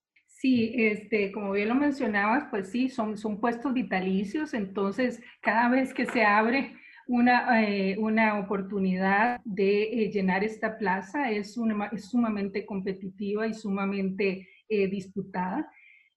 Sí, 0.46 0.74
este, 0.76 1.32
como 1.32 1.54
bien 1.54 1.70
lo 1.70 1.74
mencionabas, 1.74 2.46
pues 2.52 2.70
sí, 2.70 2.88
son, 2.88 3.18
son 3.18 3.40
puestos 3.40 3.74
vitalicios, 3.74 4.54
entonces 4.54 5.20
cada 5.42 5.70
vez 5.70 5.92
que 5.92 6.06
se 6.06 6.24
abre 6.24 6.76
una, 7.08 7.64
eh, 7.64 7.98
una 7.98 8.38
oportunidad 8.38 9.42
de 9.44 9.82
eh, 9.86 10.12
llenar 10.12 10.44
esta 10.44 10.78
plaza 10.78 11.32
es, 11.32 11.58
una, 11.58 11.88
es 11.88 12.12
sumamente 12.12 12.64
competitiva 12.64 13.48
y 13.48 13.56
sumamente 13.56 14.48
eh, 14.70 14.88
disputada. 14.88 15.68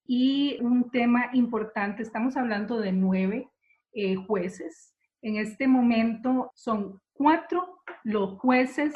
Y 0.06 0.58
un 0.60 0.90
tema 0.90 1.30
importante, 1.32 2.02
estamos 2.02 2.36
hablando 2.36 2.78
de 2.80 2.92
nueve 2.92 3.48
jueces. 4.26 4.94
En 5.22 5.36
este 5.36 5.66
momento 5.66 6.52
son 6.54 7.00
cuatro 7.14 7.80
los 8.04 8.38
jueces, 8.40 8.92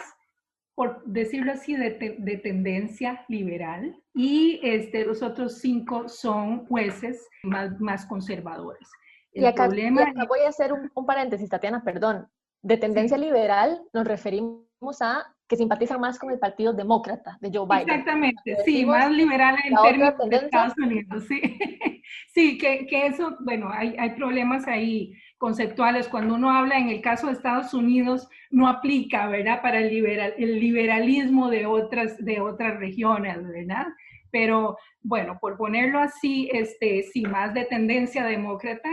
por 0.75 1.05
decirlo 1.05 1.53
así, 1.53 1.77
de, 1.77 2.17
de 2.19 2.37
tendencia 2.39 3.25
liberal 3.29 3.97
y 4.15 4.61
este, 4.63 5.05
los 5.05 5.23
otros 5.23 5.59
cinco 5.59 6.09
son 6.09 6.67
jueces 6.67 7.29
más, 7.43 7.79
más 7.81 8.07
conservadores. 8.07 8.89
El 9.33 9.45
y, 9.45 9.47
acá, 9.47 9.67
problema 9.67 10.13
voy 10.29 10.41
a 10.41 10.49
hacer 10.49 10.73
un, 10.73 10.91
un, 10.95 11.07
paréntesis, 11.07 11.49
Tatiana, 11.49 11.83
perdón. 11.85 12.29
De 12.63 12.77
tendencia 12.77 13.19
liberal 13.19 13.83
nos 13.93 14.07
referimos 14.07 14.63
a 15.01 15.25
que 15.49 15.57
simpatizan 15.57 16.01
más 16.01 16.19
con 16.19 16.31
el 16.31 16.39
Partido 16.39 16.73
Demócrata 16.73 17.37
de 17.41 17.51
Joe 17.53 17.67
Biden. 17.67 17.91
Exactamente, 17.91 18.57
sí, 18.65 18.87
más 18.87 19.11
liberal 19.11 19.57
en 19.65 19.75
términos 19.75 20.15
de 20.29 20.37
Estados 20.37 20.75
Unidos, 20.79 21.25
sí. 21.29 21.41
sí, 22.29 22.57
que, 22.57 22.87
que, 22.87 23.07
eso, 23.07 23.37
bueno, 23.41 23.69
hay, 23.71 23.95
hay 23.99 24.11
problemas 24.15 24.67
ahí 24.67 25.13
conceptuales. 25.43 26.07
Cuando 26.07 26.37
uno 26.37 26.53
habla 26.53 26.79
en 26.79 26.89
el 26.89 27.01
caso 27.01 27.27
de 27.27 27.33
Estados 27.33 27.75
Unidos, 27.75 28.29
no 28.53 28.69
aplica, 28.69 29.27
¿verdad? 29.27 29.61
Para 29.61 29.81
el, 29.81 29.93
liberal, 29.93 30.33
el 30.39 30.61
liberalismo 30.61 31.51
de 31.51 31.67
otras, 31.67 32.17
de 32.25 32.39
otras 32.39 32.79
regiones, 32.79 33.43
¿verdad? 33.43 33.89
Pero 34.31 34.79
bueno, 35.01 35.39
por 35.41 35.57
ponerlo 35.57 35.99
así, 35.99 36.49
este, 36.53 37.03
sí, 37.03 37.23
más 37.23 37.55
de 37.55 37.65
tendencia 37.65 38.25
demócrata 38.25 38.89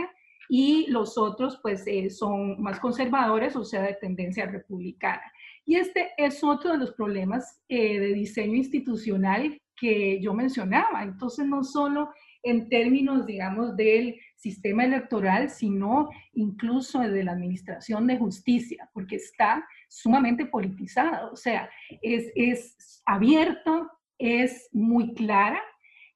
y 0.48 0.86
los 0.88 1.16
otros 1.16 1.60
pues 1.62 1.86
eh, 1.86 2.10
son 2.10 2.60
más 2.60 2.80
conservadores, 2.80 3.54
o 3.54 3.64
sea, 3.64 3.82
de 3.82 3.94
tendencia 3.94 4.46
republicana. 4.46 5.22
Y 5.64 5.76
este 5.76 6.10
es 6.16 6.42
otro 6.42 6.72
de 6.72 6.78
los 6.78 6.90
problemas 6.94 7.62
eh, 7.68 8.00
de 8.00 8.12
diseño 8.12 8.56
institucional 8.56 9.56
que 9.76 10.20
yo 10.20 10.34
mencionaba. 10.34 11.04
Entonces, 11.04 11.46
no 11.46 11.62
solo 11.62 12.10
en 12.42 12.68
términos, 12.68 13.24
digamos, 13.24 13.76
del 13.76 14.18
sistema 14.40 14.84
electoral, 14.84 15.50
sino 15.50 16.08
incluso 16.32 17.00
de 17.00 17.24
la 17.24 17.32
administración 17.32 18.06
de 18.06 18.16
justicia, 18.16 18.88
porque 18.94 19.16
está 19.16 19.66
sumamente 19.88 20.46
politizado, 20.46 21.32
o 21.32 21.36
sea, 21.36 21.68
es, 22.00 22.32
es 22.34 23.02
abierto, 23.04 23.90
es 24.18 24.68
muy 24.72 25.14
clara 25.14 25.60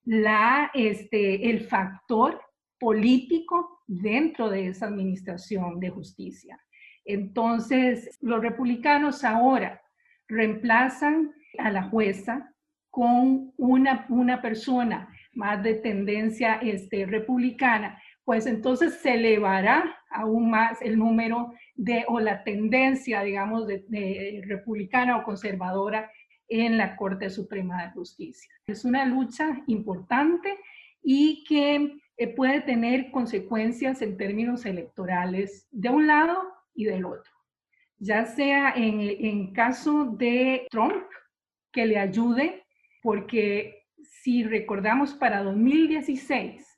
la, 0.04 0.70
este, 0.74 1.50
el 1.50 1.60
factor 1.60 2.40
político 2.78 3.82
dentro 3.86 4.48
de 4.48 4.68
esa 4.68 4.86
administración 4.86 5.78
de 5.80 5.90
justicia. 5.90 6.58
Entonces, 7.04 8.16
los 8.22 8.40
republicanos 8.40 9.24
ahora 9.24 9.82
reemplazan 10.28 11.32
a 11.58 11.70
la 11.70 11.82
jueza 11.84 12.54
con 12.90 13.52
una, 13.56 14.06
una 14.08 14.40
persona 14.40 15.08
más 15.34 15.62
de 15.62 15.74
tendencia 15.74 16.54
este, 16.62 17.06
republicana, 17.06 18.00
pues 18.24 18.46
entonces 18.46 18.94
se 19.00 19.14
elevará 19.14 19.98
aún 20.10 20.50
más 20.50 20.80
el 20.80 20.98
número 20.98 21.52
de, 21.74 22.04
o 22.08 22.20
la 22.20 22.42
tendencia, 22.42 23.22
digamos, 23.22 23.66
de, 23.66 24.42
republicana 24.46 25.18
o 25.18 25.24
conservadora 25.24 26.10
en 26.48 26.78
la 26.78 26.96
Corte 26.96 27.30
Suprema 27.30 27.82
de 27.82 27.90
Justicia. 27.92 28.50
Es 28.66 28.84
una 28.84 29.04
lucha 29.04 29.62
importante 29.66 30.58
y 31.02 31.44
que 31.44 31.98
eh, 32.16 32.28
puede 32.28 32.60
tener 32.62 33.10
consecuencias 33.10 34.00
en 34.02 34.16
términos 34.16 34.64
electorales 34.64 35.68
de 35.70 35.90
un 35.90 36.06
lado 36.06 36.36
y 36.74 36.84
del 36.84 37.04
otro. 37.04 37.32
Ya 37.98 38.24
sea 38.24 38.72
en, 38.74 39.00
en 39.00 39.52
caso 39.52 40.04
de 40.04 40.66
Trump, 40.70 41.04
que 41.72 41.86
le 41.86 41.98
ayude, 41.98 42.64
porque 43.02 43.84
si 44.02 44.44
recordamos 44.44 45.12
para 45.14 45.42
2016, 45.42 46.73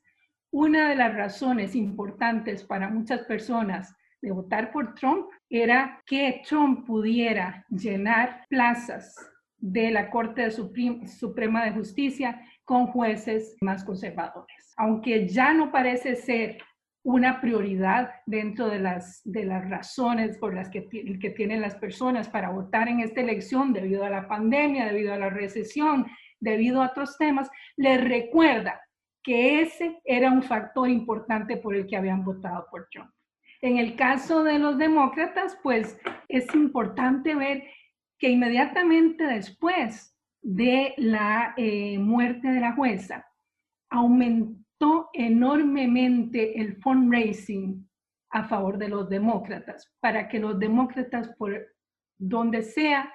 una 0.51 0.89
de 0.89 0.95
las 0.95 1.13
razones 1.13 1.75
importantes 1.75 2.63
para 2.63 2.89
muchas 2.89 3.21
personas 3.21 3.95
de 4.21 4.31
votar 4.31 4.71
por 4.71 4.95
Trump 4.95 5.27
era 5.49 6.01
que 6.05 6.41
Trump 6.47 6.85
pudiera 6.85 7.65
llenar 7.69 8.45
plazas 8.49 9.15
de 9.57 9.91
la 9.91 10.09
Corte 10.09 10.49
Suprema 10.51 11.65
de 11.65 11.71
Justicia 11.71 12.41
con 12.63 12.87
jueces 12.87 13.55
más 13.61 13.83
conservadores. 13.83 14.73
Aunque 14.77 15.27
ya 15.27 15.53
no 15.53 15.71
parece 15.71 16.15
ser 16.15 16.57
una 17.03 17.39
prioridad 17.39 18.11
dentro 18.25 18.67
de 18.67 18.79
las, 18.79 19.21
de 19.23 19.45
las 19.45 19.69
razones 19.69 20.37
por 20.37 20.53
las 20.53 20.69
que, 20.69 20.87
que 20.89 21.29
tienen 21.29 21.61
las 21.61 21.75
personas 21.75 22.27
para 22.27 22.49
votar 22.49 22.89
en 22.89 22.99
esta 22.99 23.21
elección 23.21 23.71
debido 23.71 24.03
a 24.03 24.09
la 24.09 24.27
pandemia, 24.27 24.87
debido 24.87 25.13
a 25.13 25.17
la 25.17 25.29
recesión, 25.29 26.05
debido 26.39 26.81
a 26.81 26.87
otros 26.87 27.17
temas, 27.17 27.49
les 27.77 28.03
recuerda 28.03 28.81
que 29.27 29.59
ese 29.59 29.99
era 30.05 30.31
un 30.31 30.41
factor 30.41 30.89
importante 30.89 31.57
por 31.57 31.75
el 31.75 31.85
que 31.85 31.97
habían 31.97 32.23
votado 32.23 32.65
por 32.71 32.87
Trump. 32.89 33.11
En 33.61 33.77
el 33.77 33.97
caso 33.97 34.41
de 34.45 34.57
los 34.57 34.77
demócratas, 34.77 35.59
pues 35.61 35.99
es 36.29 36.55
importante 36.55 37.35
ver 37.35 37.65
que 38.17 38.29
inmediatamente 38.29 39.25
después 39.25 40.17
de 40.41 40.93
la 40.95 41.53
eh, 41.57 41.99
muerte 41.99 42.47
de 42.47 42.61
la 42.61 42.71
jueza, 42.71 43.27
aumentó 43.89 45.09
enormemente 45.11 46.61
el 46.61 46.77
fundraising 46.77 47.85
a 48.29 48.47
favor 48.47 48.77
de 48.77 48.87
los 48.87 49.09
demócratas, 49.09 49.93
para 49.99 50.29
que 50.29 50.39
los 50.39 50.57
demócratas, 50.57 51.35
por 51.37 51.67
donde 52.17 52.61
sea, 52.61 53.11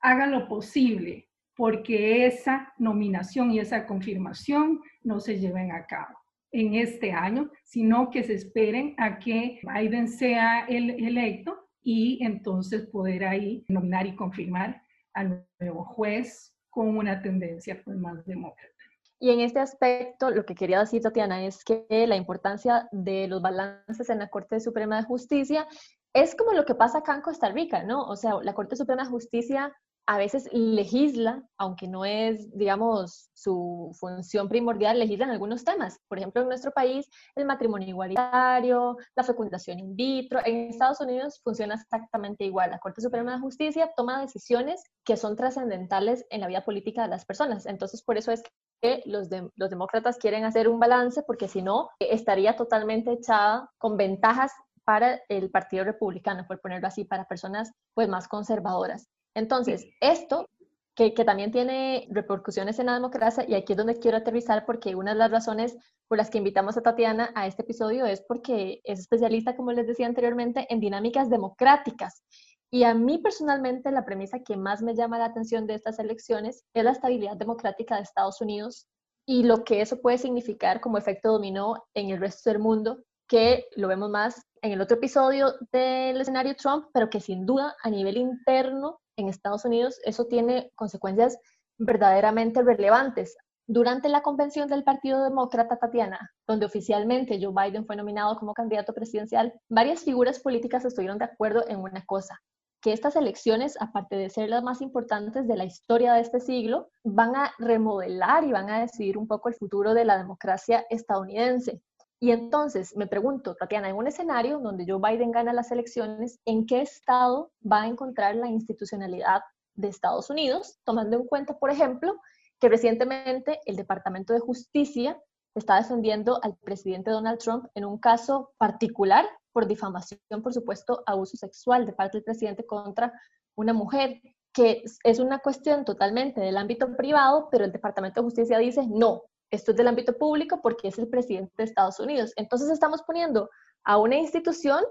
hagan 0.00 0.30
lo 0.30 0.46
posible 0.46 1.25
porque 1.56 2.26
esa 2.26 2.72
nominación 2.78 3.50
y 3.50 3.58
esa 3.58 3.86
confirmación 3.86 4.80
no 5.02 5.20
se 5.20 5.38
lleven 5.38 5.72
a 5.72 5.86
cabo 5.86 6.18
en 6.52 6.74
este 6.74 7.12
año, 7.12 7.50
sino 7.64 8.10
que 8.10 8.22
se 8.22 8.34
esperen 8.34 8.94
a 8.98 9.18
que 9.18 9.60
Biden 9.62 10.08
sea 10.08 10.66
el 10.66 10.90
electo 10.90 11.68
y 11.82 12.22
entonces 12.22 12.86
poder 12.86 13.24
ahí 13.24 13.64
nominar 13.68 14.06
y 14.06 14.14
confirmar 14.14 14.82
al 15.14 15.46
nuevo 15.58 15.84
juez 15.84 16.54
con 16.70 16.96
una 16.96 17.22
tendencia 17.22 17.80
pues, 17.84 17.96
más 17.96 18.24
demócrata. 18.26 18.72
Y 19.18 19.30
en 19.30 19.40
este 19.40 19.60
aspecto, 19.60 20.30
lo 20.30 20.44
que 20.44 20.54
quería 20.54 20.80
decir, 20.80 21.00
Tatiana, 21.00 21.46
es 21.46 21.64
que 21.64 21.86
la 21.88 22.16
importancia 22.16 22.86
de 22.92 23.28
los 23.28 23.40
balances 23.40 24.10
en 24.10 24.18
la 24.18 24.28
Corte 24.28 24.60
Suprema 24.60 24.98
de 24.98 25.04
Justicia 25.04 25.66
es 26.12 26.34
como 26.34 26.52
lo 26.52 26.66
que 26.66 26.74
pasa 26.74 26.98
acá 26.98 27.14
en 27.14 27.22
Costa 27.22 27.50
Rica, 27.50 27.82
¿no? 27.82 28.04
O 28.04 28.16
sea, 28.16 28.34
la 28.42 28.52
Corte 28.52 28.76
Suprema 28.76 29.04
de 29.04 29.10
Justicia 29.10 29.74
a 30.06 30.18
veces 30.18 30.48
legisla, 30.52 31.42
aunque 31.58 31.88
no 31.88 32.04
es, 32.04 32.56
digamos, 32.56 33.28
su 33.34 33.90
función 33.98 34.48
primordial, 34.48 34.98
legisla 34.98 35.24
en 35.24 35.32
algunos 35.32 35.64
temas. 35.64 35.98
Por 36.08 36.18
ejemplo, 36.18 36.42
en 36.42 36.48
nuestro 36.48 36.70
país, 36.70 37.08
el 37.34 37.44
matrimonio 37.44 37.88
igualitario, 37.88 38.96
la 39.16 39.24
fecundación 39.24 39.80
in 39.80 39.96
vitro. 39.96 40.40
En 40.44 40.70
Estados 40.70 41.00
Unidos 41.00 41.40
funciona 41.42 41.74
exactamente 41.74 42.44
igual. 42.44 42.70
La 42.70 42.78
Corte 42.78 43.00
Suprema 43.00 43.32
de 43.32 43.40
Justicia 43.40 43.90
toma 43.96 44.20
decisiones 44.20 44.82
que 45.04 45.16
son 45.16 45.34
trascendentales 45.34 46.24
en 46.30 46.40
la 46.40 46.46
vida 46.46 46.64
política 46.64 47.02
de 47.02 47.08
las 47.08 47.24
personas. 47.24 47.66
Entonces, 47.66 48.02
por 48.02 48.16
eso 48.16 48.30
es 48.30 48.44
que 48.80 49.02
los, 49.06 49.28
los 49.56 49.70
demócratas 49.70 50.18
quieren 50.18 50.44
hacer 50.44 50.68
un 50.68 50.78
balance, 50.78 51.24
porque 51.24 51.48
si 51.48 51.62
no, 51.62 51.88
estaría 51.98 52.54
totalmente 52.54 53.12
echada 53.12 53.70
con 53.78 53.96
ventajas 53.96 54.52
para 54.84 55.20
el 55.28 55.50
Partido 55.50 55.82
Republicano, 55.82 56.46
por 56.46 56.60
ponerlo 56.60 56.86
así, 56.86 57.04
para 57.04 57.26
personas 57.26 57.72
pues 57.92 58.08
más 58.08 58.28
conservadoras. 58.28 59.08
Entonces, 59.36 59.86
esto 60.00 60.48
que, 60.94 61.12
que, 61.12 61.26
también 61.26 61.52
tiene 61.52 62.08
repercusiones 62.10 62.78
en 62.78 62.86
la 62.86 62.94
democracia 62.94 63.44
y 63.46 63.54
aquí 63.54 63.74
es 63.74 63.76
donde 63.76 63.98
quiero 63.98 64.16
aterrizar 64.16 64.64
porque 64.64 64.94
una 64.94 65.12
de 65.12 65.18
las 65.18 65.30
razones 65.30 65.76
por 66.08 66.16
las 66.16 66.30
que 66.30 66.38
invitamos 66.38 66.78
a 66.78 66.80
Tatiana 66.80 67.32
a 67.34 67.46
este 67.46 67.60
episodio 67.60 68.06
es 68.06 68.22
porque 68.22 68.80
es 68.82 69.00
especialista, 69.00 69.54
como 69.54 69.72
les 69.72 69.86
decía 69.86 70.06
anteriormente, 70.06 70.66
en 70.70 70.80
dinámicas 70.80 71.28
democráticas. 71.28 72.22
Y 72.70 72.84
a 72.84 72.94
mí 72.94 73.18
personalmente 73.18 73.90
la 73.90 74.06
premisa 74.06 74.38
que 74.38 74.56
más 74.56 74.80
me 74.80 74.94
llama 74.94 75.18
la 75.18 75.26
atención 75.26 75.66
de 75.66 75.74
estas 75.74 75.98
elecciones 75.98 76.64
es 76.72 76.84
la 76.84 76.92
estabilidad 76.92 77.36
democrática 77.36 77.96
de 77.96 78.02
Estados 78.02 78.40
Unidos 78.40 78.88
y 79.26 79.42
lo 79.42 79.64
que 79.64 79.82
eso 79.82 80.00
puede 80.00 80.16
significar 80.16 80.80
como 80.80 80.96
efecto 80.96 81.32
dominó 81.32 81.84
en 81.92 82.08
el 82.08 82.20
resto 82.20 82.48
del 82.48 82.58
mundo, 82.58 83.02
que 83.28 83.66
lo 83.76 83.88
vemos 83.88 84.08
más 84.08 84.40
en 84.62 84.72
el 84.72 84.80
otro 84.80 84.96
episodio 84.96 85.52
del 85.72 86.18
escenario 86.22 86.56
Trump, 86.56 86.86
pero 86.94 87.10
que 87.10 87.20
sin 87.20 87.44
duda 87.44 87.76
a 87.82 87.90
nivel 87.90 88.16
interno 88.16 88.98
en 89.16 89.28
Estados 89.28 89.64
Unidos 89.64 90.00
eso 90.04 90.26
tiene 90.26 90.72
consecuencias 90.74 91.38
verdaderamente 91.78 92.62
relevantes. 92.62 93.36
Durante 93.68 94.08
la 94.08 94.22
convención 94.22 94.68
del 94.68 94.84
Partido 94.84 95.24
Demócrata, 95.24 95.76
Tatiana, 95.78 96.30
donde 96.46 96.66
oficialmente 96.66 97.40
Joe 97.42 97.52
Biden 97.52 97.84
fue 97.84 97.96
nominado 97.96 98.38
como 98.38 98.54
candidato 98.54 98.94
presidencial, 98.94 99.52
varias 99.68 100.00
figuras 100.04 100.38
políticas 100.38 100.84
estuvieron 100.84 101.18
de 101.18 101.24
acuerdo 101.24 101.64
en 101.68 101.80
una 101.80 102.04
cosa, 102.04 102.40
que 102.80 102.92
estas 102.92 103.16
elecciones, 103.16 103.76
aparte 103.80 104.14
de 104.14 104.30
ser 104.30 104.50
las 104.50 104.62
más 104.62 104.80
importantes 104.80 105.48
de 105.48 105.56
la 105.56 105.64
historia 105.64 106.12
de 106.12 106.20
este 106.20 106.38
siglo, 106.38 106.90
van 107.02 107.34
a 107.34 107.52
remodelar 107.58 108.44
y 108.44 108.52
van 108.52 108.70
a 108.70 108.80
decidir 108.80 109.18
un 109.18 109.26
poco 109.26 109.48
el 109.48 109.56
futuro 109.56 109.94
de 109.94 110.04
la 110.04 110.16
democracia 110.16 110.86
estadounidense. 110.88 111.82
Y 112.18 112.30
entonces 112.30 112.96
me 112.96 113.06
pregunto, 113.06 113.54
Tatiana, 113.54 113.90
en 113.90 113.96
un 113.96 114.06
escenario 114.06 114.58
donde 114.58 114.86
Joe 114.88 115.00
Biden 115.00 115.32
gana 115.32 115.52
las 115.52 115.70
elecciones, 115.70 116.40
¿en 116.46 116.66
qué 116.66 116.80
estado 116.80 117.52
va 117.70 117.82
a 117.82 117.86
encontrar 117.88 118.36
la 118.36 118.48
institucionalidad 118.48 119.42
de 119.74 119.88
Estados 119.88 120.30
Unidos, 120.30 120.78
tomando 120.84 121.16
en 121.16 121.26
cuenta, 121.26 121.58
por 121.58 121.70
ejemplo, 121.70 122.18
que 122.58 122.68
recientemente 122.68 123.60
el 123.66 123.76
Departamento 123.76 124.32
de 124.32 124.40
Justicia 124.40 125.20
está 125.54 125.76
defendiendo 125.76 126.40
al 126.42 126.56
presidente 126.56 127.10
Donald 127.10 127.38
Trump 127.38 127.66
en 127.74 127.84
un 127.84 127.98
caso 127.98 128.52
particular 128.58 129.26
por 129.52 129.66
difamación, 129.66 130.20
por 130.42 130.52
supuesto, 130.52 131.02
abuso 131.06 131.36
sexual 131.36 131.86
de 131.86 131.92
parte 131.92 132.18
del 132.18 132.24
presidente 132.24 132.64
contra 132.66 133.12
una 133.54 133.72
mujer, 133.72 134.20
que 134.52 134.82
es 135.04 135.18
una 135.18 135.38
cuestión 135.38 135.84
totalmente 135.84 136.40
del 136.40 136.56
ámbito 136.56 136.96
privado, 136.96 137.48
pero 137.50 137.64
el 137.64 137.72
Departamento 137.72 138.20
de 138.20 138.24
Justicia 138.24 138.58
dice, 138.58 138.86
no, 138.86 139.22
esto 139.50 139.70
es 139.70 139.76
del 139.76 139.88
ámbito 139.88 140.16
público 140.16 140.60
porque 140.62 140.88
es 140.88 140.98
el 140.98 141.08
presidente 141.08 141.52
de 141.58 141.64
Estados 141.64 142.00
Unidos. 142.00 142.32
Entonces 142.36 142.70
estamos 142.70 143.02
poniendo 143.02 143.48
a 143.84 143.98
una 143.98 144.16
institución 144.16 144.82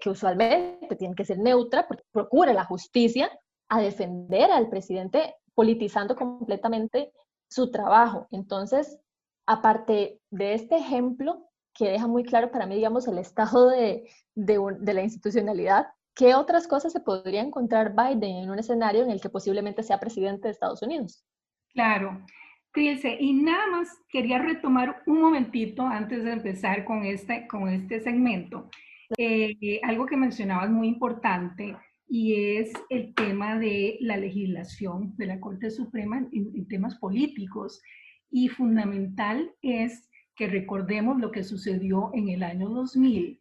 que 0.00 0.10
usualmente 0.10 0.96
tiene 0.96 1.14
que 1.14 1.24
ser 1.24 1.38
neutra, 1.38 1.86
porque 1.86 2.04
procura 2.10 2.52
la 2.52 2.64
justicia, 2.64 3.30
a 3.68 3.80
defender 3.80 4.50
al 4.50 4.68
presidente 4.68 5.34
politizando 5.54 6.16
completamente 6.16 7.12
su 7.48 7.70
trabajo. 7.70 8.26
Entonces, 8.30 8.98
aparte 9.46 10.20
de 10.30 10.54
este 10.54 10.76
ejemplo 10.76 11.48
que 11.74 11.88
deja 11.88 12.06
muy 12.06 12.24
claro 12.24 12.50
para 12.50 12.66
mí, 12.66 12.74
digamos, 12.74 13.06
el 13.08 13.18
estado 13.18 13.70
de, 13.70 14.10
de, 14.34 14.94
la 14.94 15.02
institucionalidad, 15.02 15.86
¿qué 16.14 16.34
otras 16.34 16.66
cosas 16.66 16.92
se 16.92 17.00
podría 17.00 17.40
encontrar 17.40 17.94
Biden 17.94 18.36
en 18.36 18.50
un 18.50 18.58
escenario 18.58 19.02
en 19.02 19.10
el 19.10 19.20
que 19.20 19.30
posiblemente 19.30 19.82
sea 19.82 19.98
presidente 19.98 20.48
de 20.48 20.52
Estados 20.52 20.82
Unidos? 20.82 21.24
Claro. 21.72 22.24
Y 22.74 23.34
nada 23.34 23.66
más 23.66 23.88
quería 24.08 24.38
retomar 24.38 25.02
un 25.06 25.20
momentito 25.20 25.82
antes 25.82 26.24
de 26.24 26.32
empezar 26.32 26.84
con 26.84 27.04
este, 27.04 27.46
con 27.46 27.68
este 27.68 28.00
segmento. 28.00 28.70
Eh, 29.18 29.78
algo 29.82 30.06
que 30.06 30.16
mencionabas 30.16 30.70
muy 30.70 30.88
importante 30.88 31.76
y 32.08 32.56
es 32.56 32.72
el 32.88 33.12
tema 33.14 33.58
de 33.58 33.98
la 34.00 34.16
legislación 34.16 35.14
de 35.16 35.26
la 35.26 35.40
Corte 35.40 35.70
Suprema 35.70 36.26
en, 36.32 36.66
temas 36.66 36.96
políticos. 36.96 37.82
Y 38.30 38.48
fundamental 38.48 39.52
es 39.60 40.08
que 40.34 40.46
recordemos 40.46 41.20
lo 41.20 41.30
que 41.30 41.44
sucedió 41.44 42.10
en 42.14 42.30
el 42.30 42.42
año 42.42 42.70
2000 42.70 43.38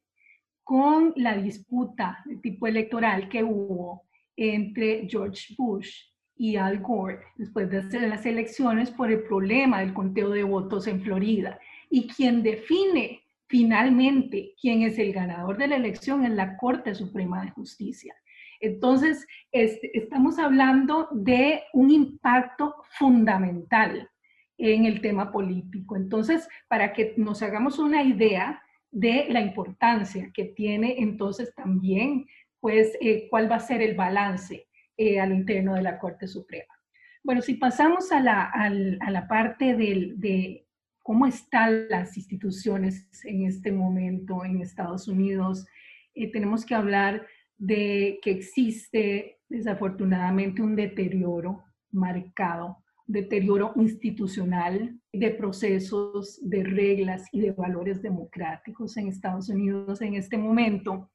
con 0.64 1.14
la 1.16 1.38
disputa 1.38 2.22
de 2.26 2.36
tipo 2.38 2.68
electoral 2.68 3.30
que 3.30 3.44
hubo 3.46 4.04
entre 4.36 5.08
George 5.10 5.56
Bush 5.58 6.11
y 6.42 6.56
Al 6.56 6.80
Gore 6.80 7.20
después 7.36 7.70
de 7.70 8.08
las 8.08 8.26
elecciones 8.26 8.90
por 8.90 9.12
el 9.12 9.22
problema 9.22 9.82
del 9.82 9.94
conteo 9.94 10.32
de 10.32 10.42
votos 10.42 10.88
en 10.88 11.00
Florida. 11.00 11.60
Y 11.88 12.08
quien 12.08 12.42
define 12.42 13.22
finalmente 13.46 14.56
quién 14.60 14.82
es 14.82 14.98
el 14.98 15.14
ganador 15.14 15.60
de 15.60 15.68
la 15.68 15.76
elección 15.76 16.26
es 16.26 16.32
la 16.32 16.58
Corte 16.58 16.96
Suprema 16.96 17.44
de 17.44 17.52
Justicia. 17.52 18.16
Entonces, 18.60 19.28
este, 19.52 19.96
estamos 19.96 20.40
hablando 20.40 21.10
de 21.12 21.62
un 21.74 21.92
impacto 21.92 22.74
fundamental 22.98 24.10
en 24.58 24.86
el 24.86 25.00
tema 25.00 25.32
político. 25.32 25.96
Entonces, 25.96 26.50
para 26.68 26.92
que 26.92 27.14
nos 27.18 27.44
hagamos 27.44 27.78
una 27.78 28.02
idea 28.02 28.64
de 28.90 29.28
la 29.30 29.42
importancia 29.42 30.32
que 30.34 30.46
tiene 30.46 30.96
entonces 30.98 31.54
también, 31.54 32.26
pues, 32.60 32.98
eh, 33.00 33.28
cuál 33.30 33.52
va 33.52 33.58
a 33.58 33.60
ser 33.60 33.84
el 33.84 33.96
balance 33.96 34.66
eh, 35.04 35.20
al 35.20 35.34
interno 35.34 35.74
de 35.74 35.82
la 35.82 35.98
Corte 35.98 36.28
Suprema. 36.28 36.76
Bueno, 37.24 37.42
si 37.42 37.56
pasamos 37.56 38.12
a 38.12 38.20
la, 38.20 39.26
parte 39.28 39.76
de 39.76 40.68
cómo 41.02 41.26
están 41.26 41.90
las 41.90 42.16
instituciones 42.18 43.10
en 43.24 43.48
este 43.48 43.72
momento 43.72 44.46
en 44.46 44.62
Estados 44.62 45.08
Unidos, 45.08 45.66
eh, 46.14 46.32
tenemos 46.32 46.68
que 46.68 46.76
hablar 46.76 47.26
de 47.58 48.20
que 48.22 48.30
existe 48.30 49.40
desafortunadamente 49.50 50.62
un 50.62 50.76
deterioro 50.76 51.64
marcado, 51.90 52.78
deterioro 53.08 53.74
institucional 53.78 55.00
de 55.12 55.32
procesos, 55.32 56.40
de 56.48 56.64
reglas 56.64 57.26
y 57.32 57.42
de 57.42 57.54
valores 57.54 58.04
democráticos 58.04 58.98
en 58.98 59.08
Estados 59.08 59.50
Unidos 59.50 60.00
en 60.04 60.14
este 60.14 60.38
momento. 60.38 61.10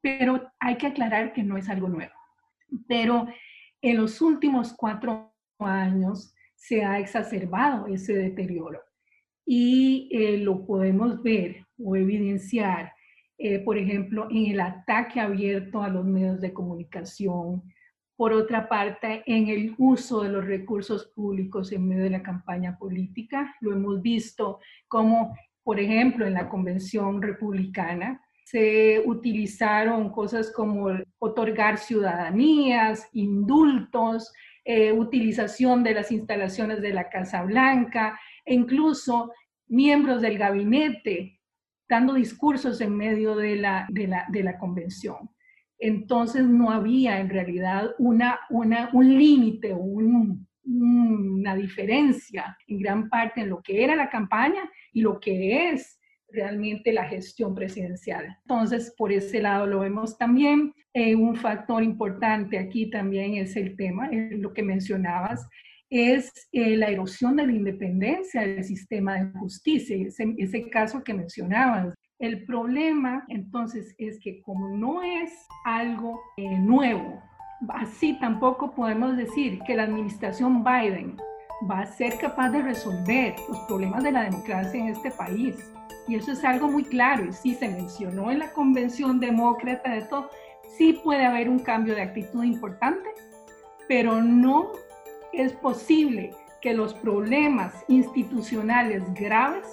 Pero 0.00 0.50
hay 0.58 0.76
que 0.76 0.88
aclarar 0.88 1.32
que 1.32 1.44
no 1.44 1.56
es 1.56 1.68
algo 1.68 1.88
nuevo. 1.88 2.21
Pero 2.86 3.26
en 3.80 3.96
los 3.96 4.20
últimos 4.20 4.72
cuatro 4.72 5.32
años 5.58 6.34
se 6.54 6.84
ha 6.84 6.98
exacerbado 6.98 7.86
ese 7.86 8.14
deterioro 8.14 8.80
y 9.44 10.08
eh, 10.12 10.38
lo 10.38 10.64
podemos 10.64 11.22
ver 11.22 11.66
o 11.78 11.96
evidenciar 11.96 12.92
eh, 13.44 13.58
por 13.58 13.76
ejemplo, 13.76 14.28
en 14.30 14.52
el 14.52 14.60
ataque 14.60 15.18
abierto 15.18 15.82
a 15.82 15.88
los 15.88 16.04
medios 16.04 16.40
de 16.40 16.52
comunicación, 16.52 17.64
por 18.14 18.32
otra 18.32 18.68
parte, 18.68 19.24
en 19.26 19.48
el 19.48 19.74
uso 19.78 20.22
de 20.22 20.28
los 20.28 20.44
recursos 20.44 21.06
públicos 21.06 21.72
en 21.72 21.88
medio 21.88 22.04
de 22.04 22.10
la 22.10 22.22
campaña 22.22 22.78
política. 22.78 23.52
Lo 23.60 23.72
hemos 23.72 24.00
visto 24.00 24.60
como, 24.86 25.36
por 25.64 25.80
ejemplo, 25.80 26.24
en 26.24 26.34
la 26.34 26.48
convención 26.48 27.20
republicana, 27.20 28.22
se 28.44 29.02
utilizaron 29.06 30.10
cosas 30.10 30.52
como 30.52 30.90
otorgar 31.18 31.78
ciudadanías, 31.78 33.08
indultos, 33.12 34.32
eh, 34.64 34.92
utilización 34.92 35.82
de 35.82 35.94
las 35.94 36.12
instalaciones 36.12 36.80
de 36.80 36.92
la 36.92 37.08
Casa 37.08 37.42
Blanca 37.42 38.18
e 38.44 38.54
incluso 38.54 39.32
miembros 39.66 40.22
del 40.22 40.38
gabinete 40.38 41.40
dando 41.88 42.14
discursos 42.14 42.80
en 42.80 42.96
medio 42.96 43.36
de 43.36 43.56
la, 43.56 43.86
de 43.90 44.42
la, 44.42 44.58
convención. 44.58 45.30
Entonces 45.78 46.44
no 46.44 46.70
había 46.70 47.20
en 47.20 47.28
realidad 47.28 47.90
una, 47.98 48.38
una, 48.50 48.88
un 48.92 49.18
límite, 49.18 49.74
un, 49.74 50.46
una 50.64 51.54
diferencia 51.54 52.56
en 52.66 52.78
gran 52.78 53.08
parte 53.08 53.42
en 53.42 53.50
lo 53.50 53.60
que 53.62 53.82
era 53.82 53.96
la 53.96 54.08
campaña 54.08 54.62
y 54.92 55.00
lo 55.00 55.18
que 55.20 55.70
es 55.70 55.98
realmente 56.32 56.92
la 56.92 57.04
gestión 57.04 57.54
presidencial. 57.54 58.36
Entonces, 58.42 58.94
por 58.96 59.12
ese 59.12 59.40
lado 59.40 59.66
lo 59.66 59.80
vemos 59.80 60.18
también. 60.18 60.72
Eh, 60.94 61.14
un 61.14 61.36
factor 61.36 61.82
importante 61.82 62.58
aquí 62.58 62.90
también 62.90 63.34
es 63.34 63.56
el 63.56 63.76
tema, 63.76 64.10
lo 64.10 64.52
que 64.52 64.62
mencionabas, 64.62 65.48
es 65.88 66.32
eh, 66.52 66.76
la 66.76 66.88
erosión 66.88 67.36
de 67.36 67.46
la 67.46 67.52
independencia 67.52 68.40
del 68.40 68.64
sistema 68.64 69.14
de 69.14 69.38
justicia, 69.38 69.96
ese, 69.96 70.34
ese 70.38 70.70
caso 70.70 71.04
que 71.04 71.14
mencionabas. 71.14 71.94
El 72.18 72.44
problema 72.44 73.24
entonces 73.28 73.94
es 73.98 74.18
que 74.20 74.40
como 74.42 74.76
no 74.76 75.02
es 75.02 75.30
algo 75.64 76.20
eh, 76.36 76.58
nuevo, 76.58 77.20
así 77.70 78.18
tampoco 78.20 78.74
podemos 78.74 79.16
decir 79.16 79.58
que 79.66 79.74
la 79.74 79.82
administración 79.82 80.64
Biden 80.64 81.16
va 81.70 81.80
a 81.80 81.86
ser 81.86 82.16
capaz 82.18 82.50
de 82.50 82.62
resolver 82.62 83.34
los 83.48 83.58
problemas 83.66 84.02
de 84.02 84.12
la 84.12 84.22
democracia 84.22 84.80
en 84.80 84.88
este 84.88 85.10
país. 85.10 85.56
Y 86.08 86.16
eso 86.16 86.32
es 86.32 86.44
algo 86.44 86.68
muy 86.68 86.84
claro, 86.84 87.24
y 87.24 87.32
sí 87.32 87.54
se 87.54 87.68
mencionó 87.68 88.30
en 88.30 88.40
la 88.40 88.52
convención 88.52 89.20
demócrata 89.20 89.90
de 89.92 90.02
todo, 90.02 90.30
sí 90.76 91.00
puede 91.04 91.24
haber 91.24 91.48
un 91.48 91.60
cambio 91.60 91.94
de 91.94 92.02
actitud 92.02 92.42
importante, 92.42 93.08
pero 93.88 94.20
no 94.20 94.72
es 95.32 95.52
posible 95.52 96.34
que 96.60 96.74
los 96.74 96.94
problemas 96.94 97.84
institucionales 97.88 99.02
graves 99.14 99.66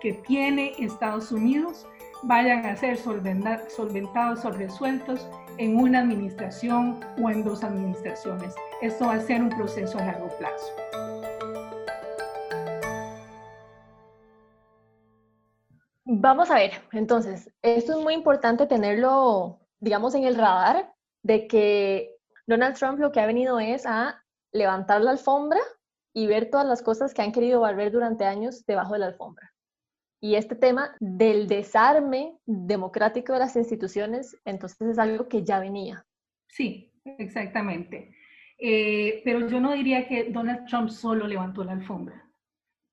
que 0.00 0.14
tiene 0.14 0.72
Estados 0.78 1.30
Unidos 1.32 1.86
vayan 2.22 2.66
a 2.66 2.76
ser 2.76 2.96
solventados 2.96 4.44
o 4.44 4.50
resueltos 4.50 5.28
en 5.58 5.76
una 5.76 6.00
administración 6.00 7.00
o 7.22 7.30
en 7.30 7.44
dos 7.44 7.64
administraciones. 7.64 8.54
Esto 8.82 9.06
va 9.06 9.14
a 9.14 9.20
ser 9.20 9.42
un 9.42 9.50
proceso 9.50 9.98
a 9.98 10.06
largo 10.06 10.28
plazo. 10.38 11.09
Vamos 16.22 16.50
a 16.50 16.56
ver, 16.56 16.72
entonces, 16.92 17.50
esto 17.62 17.92
es 17.92 18.04
muy 18.04 18.12
importante 18.12 18.66
tenerlo, 18.66 19.58
digamos, 19.78 20.14
en 20.14 20.24
el 20.24 20.34
radar 20.34 20.92
de 21.22 21.46
que 21.46 22.14
Donald 22.46 22.76
Trump 22.76 22.98
lo 22.98 23.10
que 23.10 23.20
ha 23.20 23.26
venido 23.26 23.58
es 23.58 23.86
a 23.86 24.22
levantar 24.52 25.00
la 25.00 25.12
alfombra 25.12 25.60
y 26.12 26.26
ver 26.26 26.50
todas 26.50 26.66
las 26.66 26.82
cosas 26.82 27.14
que 27.14 27.22
han 27.22 27.32
querido 27.32 27.62
barrer 27.62 27.90
durante 27.90 28.26
años 28.26 28.66
debajo 28.66 28.92
de 28.92 28.98
la 28.98 29.06
alfombra. 29.06 29.54
Y 30.20 30.34
este 30.34 30.56
tema 30.56 30.94
del 31.00 31.46
desarme 31.46 32.36
democrático 32.44 33.32
de 33.32 33.38
las 33.38 33.56
instituciones, 33.56 34.36
entonces 34.44 34.90
es 34.90 34.98
algo 34.98 35.26
que 35.26 35.42
ya 35.42 35.58
venía. 35.58 36.04
Sí, 36.50 36.92
exactamente. 37.16 38.14
Eh, 38.58 39.22
pero 39.24 39.48
yo 39.48 39.58
no 39.58 39.72
diría 39.72 40.06
que 40.06 40.24
Donald 40.24 40.66
Trump 40.66 40.90
solo 40.90 41.26
levantó 41.26 41.64
la 41.64 41.72
alfombra. 41.72 42.30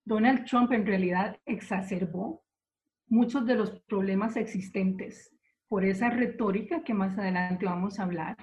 Donald 0.05 0.45
Trump 0.45 0.71
en 0.71 0.85
realidad 0.85 1.35
exacerbó 1.45 2.46
muchos 3.07 3.45
de 3.45 3.55
los 3.55 3.79
problemas 3.81 4.35
existentes 4.37 5.31
por 5.67 5.83
esa 5.83 6.09
retórica 6.09 6.83
que 6.83 6.93
más 6.93 7.17
adelante 7.17 7.65
vamos 7.65 7.99
a 7.99 8.03
hablar. 8.03 8.37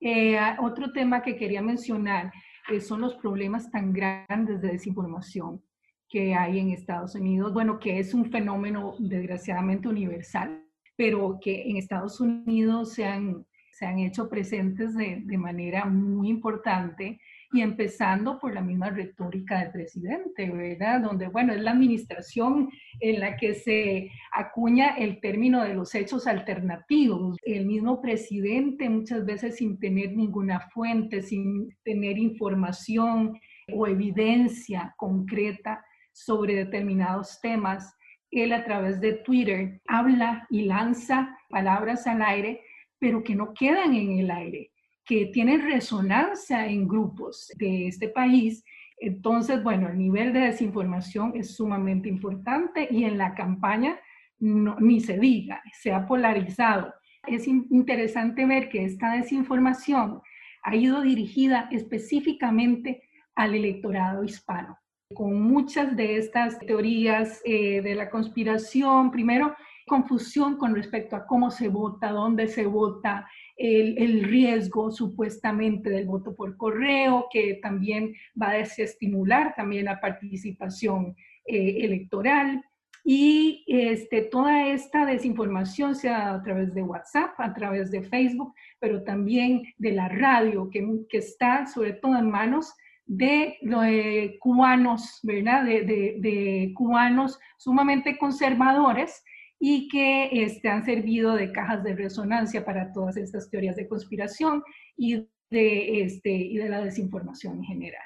Eh, 0.00 0.38
otro 0.60 0.92
tema 0.92 1.22
que 1.22 1.36
quería 1.36 1.62
mencionar 1.62 2.32
eh, 2.70 2.80
son 2.80 3.00
los 3.00 3.14
problemas 3.16 3.70
tan 3.70 3.92
grandes 3.92 4.60
de 4.60 4.72
desinformación 4.72 5.62
que 6.08 6.34
hay 6.34 6.58
en 6.58 6.70
Estados 6.70 7.14
Unidos, 7.14 7.52
bueno, 7.52 7.78
que 7.78 7.98
es 7.98 8.14
un 8.14 8.30
fenómeno 8.30 8.94
desgraciadamente 8.98 9.88
universal, 9.88 10.62
pero 10.96 11.38
que 11.40 11.62
en 11.62 11.76
Estados 11.76 12.20
Unidos 12.20 12.92
se 12.92 13.04
han, 13.04 13.46
se 13.72 13.86
han 13.86 13.98
hecho 13.98 14.28
presentes 14.28 14.94
de, 14.94 15.22
de 15.24 15.38
manera 15.38 15.86
muy 15.86 16.28
importante 16.28 17.18
y 17.54 17.62
empezando 17.62 18.38
por 18.38 18.52
la 18.52 18.60
misma 18.60 18.90
retórica 18.90 19.60
del 19.60 19.70
presidente, 19.70 20.50
¿verdad? 20.50 21.00
Donde, 21.00 21.28
bueno, 21.28 21.52
es 21.52 21.60
la 21.62 21.70
administración 21.70 22.68
en 22.98 23.20
la 23.20 23.36
que 23.36 23.54
se 23.54 24.10
acuña 24.32 24.96
el 24.96 25.20
término 25.20 25.62
de 25.62 25.74
los 25.74 25.94
hechos 25.94 26.26
alternativos. 26.26 27.36
El 27.44 27.66
mismo 27.66 28.02
presidente 28.02 28.90
muchas 28.90 29.24
veces 29.24 29.56
sin 29.56 29.78
tener 29.78 30.16
ninguna 30.16 30.68
fuente, 30.70 31.22
sin 31.22 31.68
tener 31.84 32.18
información 32.18 33.38
o 33.72 33.86
evidencia 33.86 34.92
concreta, 34.96 35.84
sobre 36.12 36.54
determinados 36.54 37.40
temas, 37.40 37.96
él 38.30 38.52
a 38.52 38.64
través 38.64 39.00
de 39.00 39.14
Twitter 39.14 39.80
habla 39.86 40.46
y 40.50 40.62
lanza 40.62 41.36
palabras 41.48 42.06
al 42.06 42.22
aire, 42.22 42.62
pero 42.98 43.22
que 43.22 43.34
no 43.34 43.52
quedan 43.52 43.94
en 43.94 44.18
el 44.18 44.30
aire, 44.30 44.70
que 45.04 45.26
tienen 45.26 45.62
resonancia 45.62 46.66
en 46.66 46.88
grupos 46.88 47.52
de 47.56 47.88
este 47.88 48.08
país. 48.08 48.64
Entonces, 48.98 49.62
bueno, 49.62 49.88
el 49.88 49.98
nivel 49.98 50.32
de 50.32 50.40
desinformación 50.40 51.32
es 51.34 51.56
sumamente 51.56 52.08
importante 52.08 52.88
y 52.90 53.04
en 53.04 53.18
la 53.18 53.34
campaña 53.34 53.98
ni 54.38 55.00
se 55.00 55.18
diga, 55.18 55.62
se 55.72 55.92
ha 55.92 56.06
polarizado. 56.06 56.92
Es 57.26 57.46
interesante 57.46 58.44
ver 58.46 58.68
que 58.68 58.84
esta 58.84 59.12
desinformación 59.12 60.20
ha 60.62 60.76
ido 60.76 61.00
dirigida 61.00 61.68
específicamente 61.70 63.02
al 63.34 63.54
electorado 63.54 64.24
hispano 64.24 64.78
con 65.14 65.40
muchas 65.40 65.96
de 65.96 66.16
estas 66.16 66.58
teorías 66.58 67.40
eh, 67.44 67.80
de 67.80 67.94
la 67.94 68.10
conspiración. 68.10 69.10
Primero, 69.10 69.54
confusión 69.86 70.56
con 70.56 70.74
respecto 70.74 71.16
a 71.16 71.26
cómo 71.26 71.50
se 71.50 71.68
vota, 71.68 72.10
dónde 72.10 72.48
se 72.48 72.66
vota, 72.66 73.28
el, 73.56 74.24
riesgo 74.24 74.90
supuestamente 74.90 75.90
del 75.90 76.06
voto 76.06 76.34
por 76.34 76.56
correo, 76.56 77.26
que 77.30 77.58
también 77.62 78.14
va 78.40 78.50
a 78.50 78.54
desestimular 78.54 79.54
también 79.54 79.86
la 79.86 80.00
participación 80.00 81.14
eh, 81.46 81.78
electoral. 81.80 82.64
Y 83.06 83.64
este, 83.66 84.22
toda 84.22 84.68
esta 84.68 85.04
desinformación 85.04 85.94
sea 85.94 86.34
a 86.34 86.42
través 86.42 86.74
de 86.74 86.82
WhatsApp, 86.82 87.32
a 87.38 87.52
través 87.52 87.90
de 87.90 88.02
Facebook, 88.02 88.54
pero 88.80 89.02
también 89.04 89.62
de 89.76 89.92
la 89.92 90.08
radio, 90.08 90.70
que, 90.70 90.86
que 91.08 91.18
está 91.18 91.66
sobre 91.66 91.92
todo 91.92 92.16
en 92.16 92.30
manos 92.30 92.74
de, 93.06 94.36
cubanos, 94.40 95.20
¿verdad? 95.22 95.64
De, 95.64 96.72
cubanos 96.74 97.38
sumamente 97.58 98.18
conservadores 98.18 99.22
y 99.58 99.88
que 99.88 100.28
este, 100.44 100.68
han 100.68 100.84
servido 100.84 101.34
de 101.34 101.52
cajas 101.52 101.82
de 101.84 101.94
resonancia 101.94 102.64
para 102.64 102.92
todas 102.92 103.16
estas 103.16 103.48
teorías 103.48 103.76
de 103.76 103.88
conspiración 103.88 104.62
y 104.96 105.28
de, 105.50 106.02
este, 106.02 106.30
y 106.30 106.56
de 106.56 106.68
la 106.68 106.82
desinformación 106.82 107.58
en 107.58 107.64
general. 107.64 108.02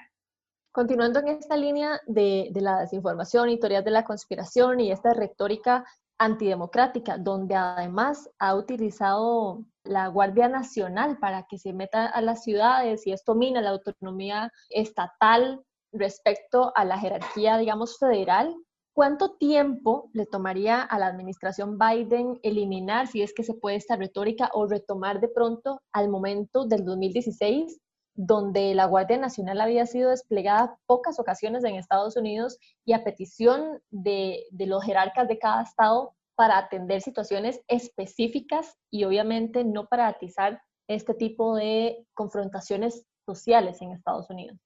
Continuando 0.72 1.20
en 1.20 1.28
esta 1.28 1.56
línea 1.56 2.00
de, 2.06 2.50
de 2.52 2.60
la 2.60 2.80
desinformación 2.80 3.48
y 3.48 3.58
teorías 3.58 3.84
de 3.84 3.90
la 3.90 4.04
conspiración 4.04 4.80
y 4.80 4.92
esta 4.92 5.14
retórica 5.14 5.84
antidemocrática, 6.18 7.16
donde 7.16 7.54
además 7.54 8.28
ha 8.38 8.54
utilizado 8.54 9.64
la 9.84 10.08
Guardia 10.08 10.48
Nacional 10.48 11.18
para 11.18 11.46
que 11.48 11.58
se 11.58 11.72
meta 11.72 12.06
a 12.06 12.20
las 12.20 12.42
ciudades 12.42 13.06
y 13.06 13.12
esto 13.12 13.34
mina 13.34 13.60
la 13.60 13.70
autonomía 13.70 14.52
estatal 14.68 15.64
respecto 15.92 16.72
a 16.76 16.84
la 16.84 16.98
jerarquía, 16.98 17.56
digamos, 17.56 17.98
federal. 17.98 18.54
¿Cuánto 18.98 19.36
tiempo 19.36 20.10
le 20.12 20.26
tomaría 20.26 20.82
a 20.82 20.98
la 20.98 21.06
administración 21.06 21.78
Biden 21.78 22.40
eliminar, 22.42 23.06
si 23.06 23.22
es 23.22 23.32
que 23.32 23.44
se 23.44 23.54
puede, 23.54 23.76
esta 23.76 23.94
retórica 23.94 24.50
o 24.52 24.66
retomar 24.66 25.20
de 25.20 25.28
pronto 25.28 25.80
al 25.92 26.08
momento 26.08 26.66
del 26.66 26.84
2016 26.84 27.80
donde 28.16 28.74
la 28.74 28.86
Guardia 28.86 29.16
Nacional 29.16 29.60
había 29.60 29.86
sido 29.86 30.10
desplegada 30.10 30.76
pocas 30.86 31.20
ocasiones 31.20 31.62
en 31.62 31.76
Estados 31.76 32.16
Unidos 32.16 32.58
y 32.84 32.92
a 32.92 33.04
petición 33.04 33.80
de, 33.90 34.42
los 34.50 34.82
jerarcas 34.82 35.28
de 35.28 35.38
cada 35.38 35.62
estado 35.62 36.16
para 36.34 36.58
atender 36.58 37.00
situaciones 37.00 37.60
específicas 37.68 38.74
y 38.90 39.04
obviamente 39.04 39.62
no 39.62 39.86
para 39.86 40.08
atizar 40.08 40.60
este 40.88 41.14
tipo 41.14 41.54
de 41.54 42.04
confrontaciones 42.14 43.06
sociales 43.24 43.80
en 43.80 43.92
Estados 43.92 44.28
Unidos. 44.28 44.58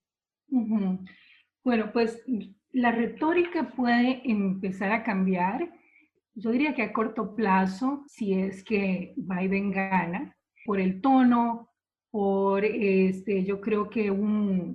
Bueno, 1.62 1.90
pues 1.92 2.18
la 2.73 2.91
retórica 2.91 3.71
puede 3.71 4.23
empezar 4.25 4.93
a 4.93 5.03
cambiar. 5.03 5.71
Yo 6.35 6.51
diría 6.51 6.75
que 6.75 6.83
a 6.83 6.93
corto 6.93 7.35
plazo, 7.35 8.05
si 8.09 8.35
es 8.35 8.65
que 8.65 9.13
Biden 9.17 9.71
gana, 9.71 10.35
por 10.65 10.81
el 10.81 11.01
tono, 11.01 11.69
por, 12.11 12.65
este, 12.65 13.45
yo 13.45 13.61
creo 13.61 13.91
que 13.91 14.11
una 14.11 14.75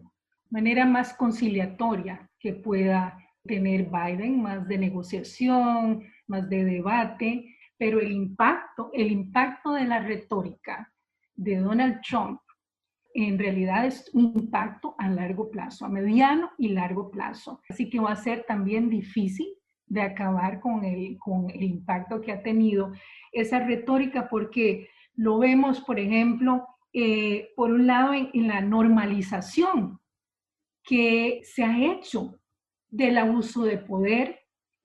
manera 0.49 0.85
más 0.85 1.13
conciliatoria 1.13 2.29
que 2.39 2.53
pueda 2.53 3.17
tener 3.43 3.89
Biden, 3.89 4.41
más 4.41 4.67
de 4.67 4.77
negociación, 4.77 6.03
más 6.27 6.49
de 6.49 6.63
debate, 6.65 7.55
pero 7.77 7.99
el 7.99 8.11
impacto, 8.11 8.91
el 8.93 9.11
impacto 9.11 9.73
de 9.73 9.85
la 9.85 9.99
retórica 9.99 10.91
de 11.35 11.57
Donald 11.57 12.01
Trump 12.01 12.41
en 13.25 13.39
realidad 13.39 13.85
es 13.85 14.09
un 14.13 14.33
impacto 14.35 14.93
a 14.99 15.09
largo 15.09 15.49
plazo, 15.49 15.85
a 15.85 15.89
mediano 15.89 16.51
y 16.57 16.69
largo 16.69 17.09
plazo. 17.09 17.61
Así 17.67 17.89
que 17.89 17.99
va 17.99 18.11
a 18.11 18.15
ser 18.15 18.45
también 18.47 18.89
difícil 18.89 19.47
de 19.87 20.01
acabar 20.01 20.59
con 20.59 20.85
el, 20.85 21.17
con 21.17 21.49
el 21.49 21.63
impacto 21.63 22.21
que 22.21 22.31
ha 22.31 22.43
tenido 22.43 22.91
esa 23.31 23.59
retórica 23.59 24.27
porque 24.29 24.89
lo 25.15 25.39
vemos, 25.39 25.81
por 25.81 25.99
ejemplo, 25.99 26.67
eh, 26.93 27.49
por 27.55 27.71
un 27.71 27.87
lado, 27.87 28.13
en, 28.13 28.47
la 28.47 28.61
normalización 28.61 29.99
que 30.83 31.41
se 31.43 31.63
ha 31.63 31.91
hecho 31.91 32.39
del 32.87 33.17
abuso 33.17 33.63
de 33.63 33.77
poder, 33.77 34.36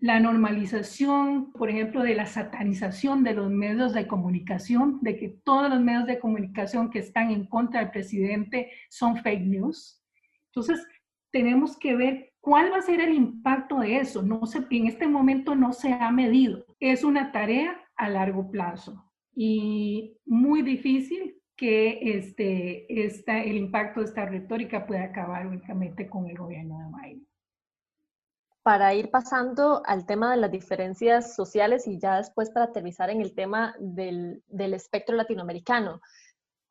la 0.02 0.18
normalización, 0.18 1.52
por 1.52 1.70
ejemplo, 1.70 2.02
de 2.02 2.16
la 2.16 2.26
satanización 2.26 3.22
de 3.22 3.34
los 3.34 3.48
medios 3.48 3.94
de 3.94 4.08
comunicación, 4.08 4.98
de 5.00 5.16
que 5.16 5.28
todos 5.28 5.70
los 5.70 5.80
medios 5.80 6.06
de 6.06 6.18
comunicación 6.18 6.90
que 6.90 6.98
están 6.98 7.30
en 7.30 7.46
contra 7.46 7.78
del 7.78 7.92
presidente 7.92 8.72
son 8.90 9.16
fake 9.18 9.46
news. 9.46 10.02
Entonces, 10.46 10.84
tenemos 11.30 11.78
que 11.78 11.94
ver 11.94 12.32
cuál 12.40 12.72
va 12.72 12.78
a 12.78 12.82
ser 12.82 13.00
el 13.00 13.14
impacto 13.14 13.78
de 13.78 13.98
eso. 13.98 14.22
No 14.22 14.44
se, 14.44 14.66
en 14.70 14.88
este 14.88 15.06
momento 15.06 15.54
no 15.54 15.72
se 15.72 15.92
ha 15.92 16.10
medido. 16.10 16.66
Es 16.80 17.04
una 17.04 17.30
tarea 17.30 17.80
a 17.94 18.08
largo 18.08 18.50
plazo 18.50 19.08
y 19.36 20.16
muy 20.26 20.62
difícil 20.62 21.36
que 21.56 22.16
este, 22.18 23.04
esta, 23.04 23.40
el 23.40 23.56
impacto 23.56 24.00
de 24.00 24.06
esta 24.06 24.26
retórica 24.26 24.84
puede 24.84 25.02
acabar 25.02 25.46
únicamente 25.46 26.08
con 26.08 26.26
el 26.26 26.36
gobierno 26.36 26.76
de 26.80 26.86
Biden. 26.86 27.31
Para 28.62 28.94
ir 28.94 29.10
pasando 29.10 29.82
al 29.84 30.06
tema 30.06 30.30
de 30.30 30.36
las 30.36 30.50
diferencias 30.50 31.34
sociales 31.34 31.86
y 31.86 31.98
ya 31.98 32.18
después 32.18 32.50
para 32.50 32.66
aterrizar 32.66 33.10
en 33.10 33.20
el 33.20 33.34
tema 33.34 33.74
del, 33.80 34.42
del 34.46 34.74
espectro 34.74 35.16
latinoamericano, 35.16 36.00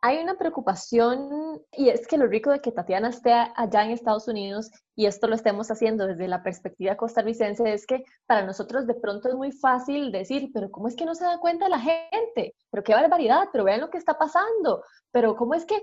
hay 0.04 0.18
una 0.18 0.36
preocupación 0.36 1.62
y 1.72 1.90
es 1.90 2.08
que 2.08 2.18
lo 2.18 2.26
rico 2.26 2.50
de 2.50 2.60
que 2.60 2.72
Tatiana 2.72 3.10
esté 3.10 3.32
allá 3.34 3.86
en 3.86 3.92
Estados 3.92 4.28
Unidos 4.28 4.72
y 4.96 5.06
esto 5.06 5.28
lo 5.28 5.36
estemos 5.36 5.70
haciendo 5.70 6.08
desde 6.08 6.28
la 6.28 6.42
perspectiva 6.42 6.98
costarricense 6.98 7.72
es 7.72 7.86
que 7.86 8.04
para 8.26 8.44
nosotros 8.44 8.88
de 8.88 8.96
pronto 8.96 9.30
es 9.30 9.36
muy 9.36 9.52
fácil 9.52 10.12
decir, 10.12 10.50
pero 10.54 10.72
¿cómo 10.72 10.88
es 10.88 10.96
que 10.96 11.06
no 11.06 11.14
se 11.14 11.26
da 11.26 11.40
cuenta 11.40 11.70
la 11.70 11.80
gente? 11.80 12.56
Pero 12.72 12.84
qué 12.84 12.96
barbaridad, 12.96 13.50
pero 13.52 13.64
vean 13.64 13.82
lo 13.82 13.92
que 13.92 14.00
está 14.00 14.18
pasando, 14.18 14.84
pero 15.12 15.36
¿cómo 15.36 15.54
es 15.54 15.66
que, 15.66 15.80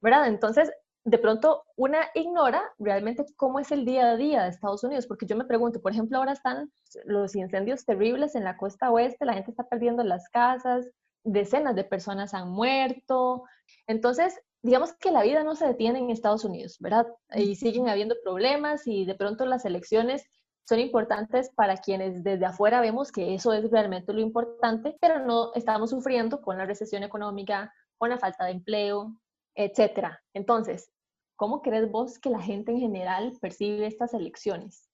verdad? 0.00 0.26
Entonces, 0.26 0.72
de 1.04 1.18
pronto 1.18 1.64
una 1.76 1.98
ignora 2.14 2.62
realmente 2.78 3.24
cómo 3.36 3.58
es 3.58 3.72
el 3.72 3.84
día 3.84 4.10
a 4.10 4.16
día 4.16 4.42
de 4.42 4.50
Estados 4.50 4.84
Unidos, 4.84 5.06
porque 5.06 5.26
yo 5.26 5.36
me 5.36 5.44
pregunto, 5.44 5.80
por 5.80 5.92
ejemplo, 5.92 6.18
ahora 6.18 6.32
están 6.32 6.70
los 7.04 7.34
incendios 7.34 7.84
terribles 7.84 8.34
en 8.34 8.44
la 8.44 8.56
costa 8.56 8.90
oeste, 8.90 9.24
la 9.24 9.34
gente 9.34 9.50
está 9.50 9.68
perdiendo 9.68 10.04
las 10.04 10.28
casas, 10.28 10.90
decenas 11.24 11.74
de 11.74 11.84
personas 11.84 12.34
han 12.34 12.50
muerto. 12.50 13.44
Entonces, 13.86 14.38
digamos 14.62 14.92
que 14.94 15.10
la 15.10 15.22
vida 15.22 15.42
no 15.42 15.54
se 15.54 15.66
detiene 15.66 15.98
en 16.00 16.10
Estados 16.10 16.44
Unidos, 16.44 16.76
¿verdad? 16.80 17.06
Y 17.34 17.56
siguen 17.56 17.88
habiendo 17.88 18.16
problemas 18.22 18.86
y 18.86 19.06
de 19.06 19.14
pronto 19.14 19.46
las 19.46 19.64
elecciones 19.64 20.24
son 20.68 20.78
importantes 20.78 21.50
para 21.56 21.78
quienes 21.78 22.22
desde 22.22 22.44
afuera 22.44 22.80
vemos 22.80 23.10
que 23.10 23.34
eso 23.34 23.52
es 23.52 23.70
realmente 23.70 24.12
lo 24.12 24.20
importante, 24.20 24.96
pero 25.00 25.18
no 25.18 25.52
estamos 25.54 25.90
sufriendo 25.90 26.42
con 26.42 26.58
la 26.58 26.66
recesión 26.66 27.02
económica, 27.02 27.72
con 27.98 28.10
la 28.10 28.18
falta 28.18 28.44
de 28.44 28.52
empleo, 28.52 29.16
etcétera. 29.64 30.22
Entonces, 30.34 30.90
¿cómo 31.36 31.62
crees 31.62 31.90
vos 31.90 32.18
que 32.18 32.30
la 32.30 32.40
gente 32.40 32.72
en 32.72 32.80
general 32.80 33.32
percibe 33.40 33.86
estas 33.86 34.14
elecciones? 34.14 34.88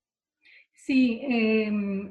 Sí, 0.75 1.21
eh, 1.29 2.11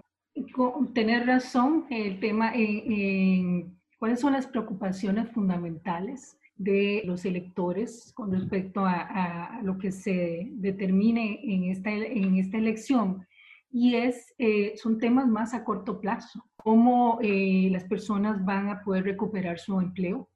tener 0.94 1.26
razón, 1.28 1.86
el 1.90 2.20
tema 2.20 2.52
en 2.54 3.76
¿Cuáles 3.98 4.20
son 4.20 4.34
las 4.34 4.46
preocupaciones 4.46 5.32
fundamentales 5.32 6.38
de 6.58 7.02
los 7.06 7.26
electores 7.26 8.12
con 8.14 8.32
respecto 8.32 8.86
a, 8.86 9.60
lo 9.64 9.78
que 9.78 9.92
se 9.92 10.50
determine 10.52 11.40
en 11.44 11.72
esta, 11.72 11.92
en 11.92 12.36
esta 12.36 12.58
elección? 12.58 13.26
Y 13.72 13.96
es, 13.96 14.34
eh, 14.38 14.74
son 14.76 15.00
temas 15.00 15.28
más 15.28 15.54
a 15.54 15.64
corto 15.64 16.00
plazo. 16.00 16.46
Cómo 16.58 17.20
eh, 17.22 17.70
las 17.72 17.86
personas 17.86 18.44
van 18.44 18.70
a 18.70 18.84
poder 18.84 19.06
recuperar 19.06 19.60
su 19.60 19.80
empleo, 19.80 20.30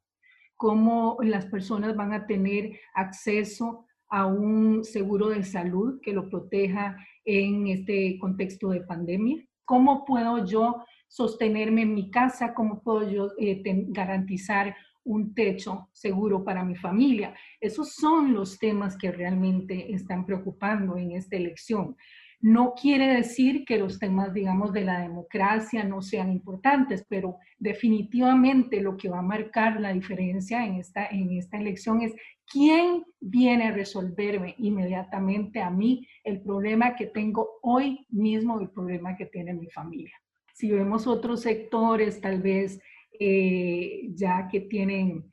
cómo 0.60 1.17
las 1.22 1.45
personas 1.45 1.95
van 1.95 2.12
a 2.12 2.28
tener 2.28 2.78
acceso 2.93 3.86
a 4.10 4.26
un 4.26 4.84
seguro 4.84 5.30
de 5.30 5.41
salud 5.41 6.02
que 6.02 6.12
lo 6.12 6.28
proteja 6.28 6.98
en 7.24 7.67
este 7.67 8.19
contexto 8.19 8.72
de 8.72 8.82
pandemia. 8.82 9.41
¿Cómo 9.63 10.04
puedo 10.04 10.45
yo 10.45 10.84
sostenerme 11.08 11.84
en 11.84 11.93
mi 11.93 12.12
casa, 12.12 12.54
cómo 12.54 12.84
puedo 12.84 13.10
yo 13.10 13.32
eh, 13.38 13.63
garantizar 13.88 14.76
un 15.06 15.34
techo 15.34 15.88
seguro 15.93 16.43
para 16.43 16.65
mi 16.65 16.76
familia. 16.76 17.34
Esos 17.62 17.93
son 17.95 18.34
los 18.34 18.60
temas 18.60 18.98
que 18.98 19.13
realmente 19.13 19.93
están 19.93 20.26
preocupando 20.26 20.98
en 20.98 21.13
esta 21.13 21.38
elección. 21.38 21.95
No 22.41 22.73
quiere 22.73 23.08
decir 23.08 23.65
que 23.65 23.78
los 23.78 23.99
temas, 23.99 24.34
digamos, 24.34 24.71
de 24.71 24.86
la 24.86 25.02
democracia 25.02 25.84
no 25.84 26.02
sean 26.02 26.32
importantes, 26.32 27.06
pero 27.10 27.38
definitivamente 27.58 28.82
lo 28.82 28.95
que 28.95 29.10
va 29.10 29.19
a 29.19 29.23
marcar 29.23 29.80
la 29.82 29.91
diferencia 29.91 30.65
en 30.65 30.75
esta, 30.75 31.08
en 31.08 31.32
esta 31.32 31.58
elección 31.58 32.02
es 32.02 32.13
quién 32.45 33.04
viene 33.19 33.67
a 33.67 33.71
resolverme 33.71 34.56
inmediatamente 34.58 35.62
a 35.62 35.69
mí 35.69 36.08
el 36.23 36.41
problema 36.41 36.95
que 36.95 37.08
tengo 37.08 37.60
hoy 37.62 38.06
mismo, 38.10 38.60
el 38.60 38.69
problema 38.69 39.17
que 39.17 39.25
tiene 39.25 39.54
mi 39.54 39.69
familia. 39.69 40.13
Si 40.54 40.71
vemos 40.71 41.08
otros 41.08 41.41
sectores, 41.41 42.21
tal 42.21 42.41
vez 42.41 42.82
eh, 43.19 44.10
ya 44.13 44.47
que 44.47 44.62
tienen 44.62 45.30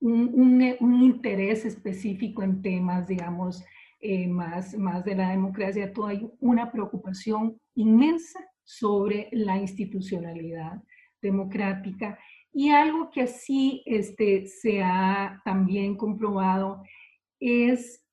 un, 0.00 1.02
interés 1.02 1.64
específico 1.64 2.42
en 2.42 2.60
temas, 2.60 3.06
digamos, 3.06 3.64
eh, 4.04 4.26
más, 4.26 4.76
más 4.76 5.04
de 5.04 5.14
la 5.14 5.30
democracia, 5.30 5.92
todo 5.92 6.08
hay 6.08 6.28
una 6.40 6.72
preocupación 6.72 7.56
inmensa 7.76 8.40
sobre 8.64 9.28
la 9.30 9.56
institucionalidad 9.56 10.82
democrática. 11.20 12.18
Y 12.52 12.70
algo 12.70 13.10
que 13.10 13.22
así 13.22 13.82
este, 13.86 14.46
se 14.46 14.82
ha 14.82 15.40
también 15.44 15.96
comprobado 15.96 16.82
es 17.38 18.04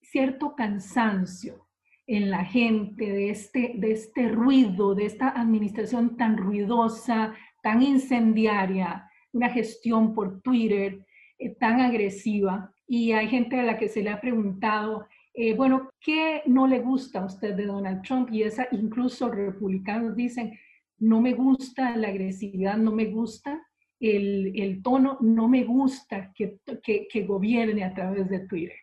cierto 0.00 0.54
cansancio 0.54 1.68
en 2.06 2.30
la 2.30 2.44
gente, 2.44 3.12
de 3.12 3.30
este, 3.30 3.72
de 3.76 3.92
este 3.92 4.28
ruido, 4.28 4.94
de 4.94 5.06
esta 5.06 5.28
administración 5.28 6.16
tan 6.16 6.36
ruidosa, 6.36 7.34
tan 7.62 7.82
incendiaria, 7.82 9.10
una 9.32 9.50
gestión 9.50 10.14
por 10.14 10.40
Twitter 10.40 11.04
eh, 11.38 11.50
tan 11.56 11.80
agresiva. 11.80 12.72
Y 12.86 13.12
hay 13.12 13.28
gente 13.28 13.58
a 13.58 13.64
la 13.64 13.78
que 13.78 13.88
se 13.88 14.02
le 14.02 14.10
ha 14.10 14.20
preguntado, 14.20 15.06
eh, 15.34 15.54
bueno, 15.54 15.90
¿qué 16.00 16.42
no 16.46 16.66
le 16.66 16.80
gusta 16.80 17.20
a 17.20 17.26
usted 17.26 17.54
de 17.54 17.66
Donald 17.66 18.02
Trump? 18.02 18.30
Y 18.32 18.42
esa, 18.42 18.68
incluso 18.72 19.30
republicanos 19.30 20.14
dicen, 20.14 20.58
no 20.98 21.20
me 21.20 21.32
gusta 21.32 21.96
la 21.96 22.08
agresividad, 22.08 22.76
no 22.76 22.92
me 22.92 23.06
gusta 23.06 23.66
el, 23.98 24.52
el 24.60 24.82
tono, 24.82 25.18
no 25.20 25.48
me 25.48 25.64
gusta 25.64 26.32
que, 26.34 26.58
que, 26.82 27.08
que 27.08 27.24
gobierne 27.24 27.84
a 27.84 27.94
través 27.94 28.28
de 28.28 28.40
Twitter. 28.40 28.76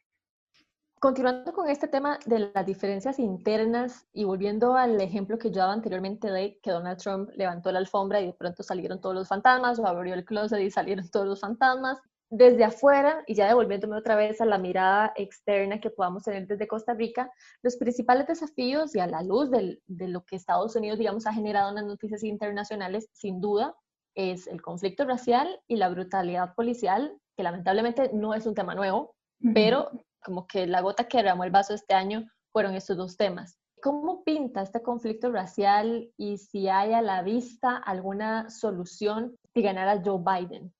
Continuando 0.99 1.53
con 1.53 1.69
este 1.69 1.87
tema 1.87 2.19
de 2.25 2.51
las 2.53 2.65
diferencias 2.65 3.19
internas 3.19 4.05
y 4.11 4.25
volviendo 4.25 4.75
al 4.75 4.99
ejemplo 4.99 5.37
que 5.37 5.49
yo 5.49 5.59
daba 5.59 5.71
anteriormente 5.71 6.29
de 6.29 6.59
que 6.61 6.71
Donald 6.71 6.97
Trump 6.97 7.29
levantó 7.35 7.71
la 7.71 7.79
alfombra 7.79 8.19
y 8.19 8.25
de 8.25 8.33
pronto 8.33 8.63
salieron 8.63 8.99
todos 8.99 9.15
los 9.15 9.29
fantasmas 9.29 9.79
o 9.79 9.87
abrió 9.87 10.13
el 10.13 10.25
closet 10.25 10.59
y 10.59 10.69
salieron 10.69 11.07
todos 11.09 11.25
los 11.25 11.39
fantasmas, 11.39 12.01
desde 12.29 12.63
afuera 12.63 13.23
y 13.25 13.33
ya 13.33 13.47
devolviéndome 13.47 13.97
otra 13.97 14.15
vez 14.15 14.39
a 14.39 14.45
la 14.45 14.57
mirada 14.57 15.13
externa 15.15 15.79
que 15.79 15.89
podamos 15.89 16.23
tener 16.23 16.45
desde 16.45 16.67
Costa 16.67 16.93
Rica, 16.93 17.31
los 17.63 17.77
principales 17.77 18.27
desafíos 18.27 18.95
y 18.95 18.99
a 18.99 19.07
la 19.07 19.23
luz 19.23 19.49
de 19.49 20.07
lo 20.07 20.23
que 20.25 20.35
Estados 20.35 20.75
Unidos, 20.75 20.99
digamos, 20.99 21.25
ha 21.25 21.33
generado 21.33 21.69
en 21.69 21.75
las 21.75 21.85
noticias 21.85 22.23
internacionales, 22.23 23.09
sin 23.13 23.41
duda, 23.41 23.75
es 24.15 24.47
el 24.47 24.61
conflicto 24.61 25.05
racial 25.05 25.59
y 25.67 25.77
la 25.77 25.89
brutalidad 25.89 26.53
policial, 26.53 27.17
que 27.35 27.43
lamentablemente 27.43 28.11
no 28.13 28.33
es 28.33 28.45
un 28.45 28.53
tema 28.53 28.75
nuevo, 28.75 29.15
pero 29.53 29.89
como 30.23 30.45
que 30.45 30.67
la 30.67 30.81
gota 30.81 31.05
que 31.05 31.17
derramó 31.17 31.45
el 31.45 31.51
vaso 31.51 31.73
este 31.73 31.93
año 31.93 32.29
fueron 32.51 32.75
estos 32.75 32.97
dos 32.97 33.15
temas. 33.15 33.57
¿Cómo 33.81 34.23
pinta 34.25 34.61
este 34.61 34.81
conflicto 34.81 35.31
racial 35.31 36.11
y 36.17 36.37
si 36.37 36.67
hay 36.67 36.91
a 36.91 37.01
la 37.01 37.21
vista 37.23 37.77
alguna 37.77 38.49
solución 38.49 39.37
si 39.53 39.61
ganara 39.61 40.01
Joe 40.03 40.19
Biden? 40.19 40.73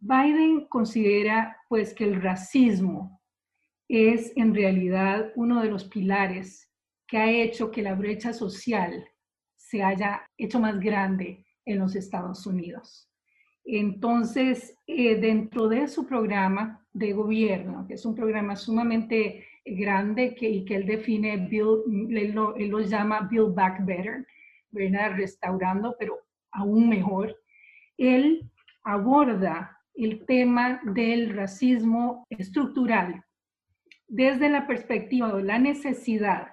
Biden 0.00 0.66
considera 0.68 1.56
pues 1.68 1.94
que 1.94 2.04
el 2.04 2.20
racismo 2.20 3.20
es 3.88 4.32
en 4.36 4.54
realidad 4.54 5.32
uno 5.36 5.60
de 5.62 5.70
los 5.70 5.84
pilares 5.84 6.70
que 7.06 7.18
ha 7.18 7.30
hecho 7.30 7.70
que 7.70 7.82
la 7.82 7.94
brecha 7.94 8.32
social 8.32 9.04
se 9.56 9.82
haya 9.82 10.22
hecho 10.38 10.58
más 10.58 10.80
grande 10.80 11.44
en 11.64 11.78
los 11.78 11.94
Estados 11.94 12.46
Unidos. 12.46 13.08
Entonces, 13.64 14.74
eh, 14.86 15.16
dentro 15.16 15.68
de 15.68 15.86
su 15.86 16.06
programa 16.06 16.84
de 16.92 17.12
gobierno, 17.12 17.86
que 17.86 17.94
es 17.94 18.04
un 18.04 18.14
programa 18.14 18.56
sumamente 18.56 19.46
grande 19.64 20.34
que, 20.34 20.48
y 20.48 20.64
que 20.64 20.76
él 20.76 20.86
define, 20.86 21.36
build, 21.48 21.82
él, 22.16 22.32
lo, 22.32 22.80
llama 22.80 23.28
Build 23.30 23.54
Back 23.54 23.84
Better, 23.84 24.26
¿verdad? 24.70 25.12
restaurando, 25.14 25.94
pero 25.98 26.18
aún 26.52 26.88
mejor, 26.88 27.36
él 27.98 28.50
aborda 28.82 29.79
el 29.94 30.24
tema 30.26 30.80
del 30.84 31.34
racismo 31.34 32.26
estructural 32.30 33.24
desde 34.08 34.48
la 34.48 34.66
perspectiva 34.66 35.32
de 35.32 35.42
la 35.44 35.58
necesidad 35.58 36.48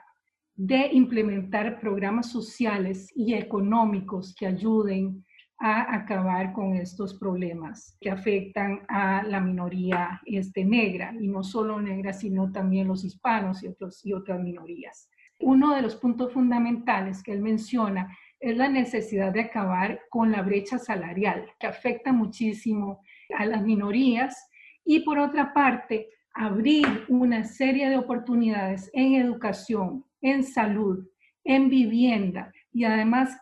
de 0.55 0.89
implementar 0.91 1.79
programas 1.79 2.31
sociales 2.31 3.11
y 3.15 3.33
económicos 3.33 4.35
que 4.37 4.47
ayuden 4.47 5.23
a 5.59 5.95
acabar 5.95 6.53
con 6.53 6.75
estos 6.75 7.17
problemas 7.17 7.97
que 7.99 8.11
afectan 8.11 8.81
a 8.87 9.23
la 9.23 9.39
minoría 9.39 10.21
este, 10.25 10.63
negra, 10.63 11.13
y 11.19 11.27
no 11.27 11.43
solo 11.43 11.81
negra, 11.81 12.13
sino 12.13 12.51
también 12.51 12.87
los 12.87 13.03
hispanos 13.03 13.63
y, 13.63 13.67
otros, 13.67 14.05
y 14.05 14.13
otras 14.13 14.39
minorías. 14.39 15.09
Uno 15.39 15.75
de 15.75 15.81
los 15.81 15.95
puntos 15.95 16.33
fundamentales 16.33 17.23
que 17.23 17.33
él 17.33 17.41
menciona 17.41 18.15
es 18.39 18.55
la 18.55 18.69
necesidad 18.69 19.31
de 19.31 19.41
acabar 19.41 20.01
con 20.09 20.31
la 20.31 20.43
brecha 20.43 20.77
salarial, 20.77 21.45
que 21.59 21.67
afecta 21.67 22.11
muchísimo 22.11 23.01
a 23.37 23.45
las 23.45 23.63
minorías, 23.63 24.49
y 24.85 25.01
por 25.01 25.19
otra 25.19 25.53
parte, 25.53 26.09
abrir 26.33 27.05
una 27.09 27.43
serie 27.43 27.89
de 27.89 27.97
oportunidades 27.97 28.89
en 28.93 29.15
educación, 29.15 30.05
en 30.21 30.43
salud, 30.43 31.07
en 31.43 31.69
vivienda, 31.69 32.51
y 32.71 32.83
además 32.83 33.39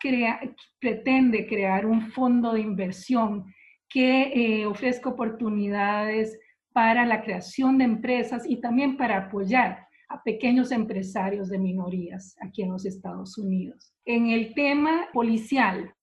pretende 0.80 1.48
crear 1.48 1.86
un 1.86 2.10
fondo 2.12 2.54
de 2.54 2.62
inversión 2.62 3.46
que 3.90 4.32
eh, 4.34 4.66
ofrezca 4.66 5.10
oportunidades 5.10 6.38
para 6.74 7.06
la 7.06 7.24
creación 7.24 7.78
de 7.78 7.86
empresas 7.86 8.44
y 8.46 8.60
también 8.60 8.98
para 8.98 9.18
apoyar 9.18 9.88
a 10.10 10.22
pequeños 10.24 10.72
empresarios 10.72 11.50
de 11.50 11.58
minorías 11.58 12.36
aquí 12.42 12.64
en 12.64 12.72
los 12.72 12.86
Estados 12.86 13.38
Unidos. 13.38 13.94
En 14.06 14.28
el 14.28 14.54
tema 14.54 15.08
policial, 15.14 15.95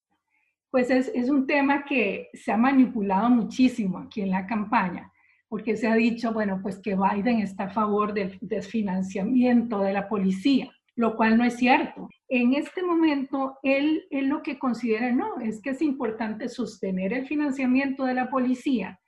pues 0.73 0.89
es, 0.89 1.29
un 1.29 1.47
tema 1.47 1.85
que 1.85 2.31
se 2.33 2.51
ha 2.51 2.57
manipulado 2.57 3.29
muchísimo 3.29 3.99
aquí 3.99 4.23
en 4.23 4.31
la 4.31 4.47
campaña, 4.47 5.13
porque 5.47 5.77
se 5.77 5.87
ha 5.87 5.95
dicho, 5.95 6.33
bueno, 6.33 6.61
pues 6.63 6.79
que 6.79 6.97
Biden 6.97 7.41
está 7.41 7.65
a 7.65 7.71
favor 7.71 8.15
del 8.15 8.39
desfinanciamiento 8.41 9.81
de 9.81 9.93
la 9.93 10.09
policía, 10.09 10.71
lo 10.97 11.15
cual 11.15 11.37
no 11.37 11.45
es 11.45 11.57
cierto. 11.57 12.09
En 12.27 12.55
este 12.55 12.83
momento, 12.83 13.59
él, 13.63 14.07
él 14.11 14.29
lo 14.29 14.43
que 14.43 14.59
considera, 14.59 15.13
no, 15.13 15.39
es 15.43 15.61
que 15.61 15.71
es 15.71 15.83
importante 15.83 16.49
sostener 16.49 17.13
el 17.13 17.27
financiamiento 17.27 18.07
de 18.07 18.15
la 18.15 18.31
policía, 18.31 18.99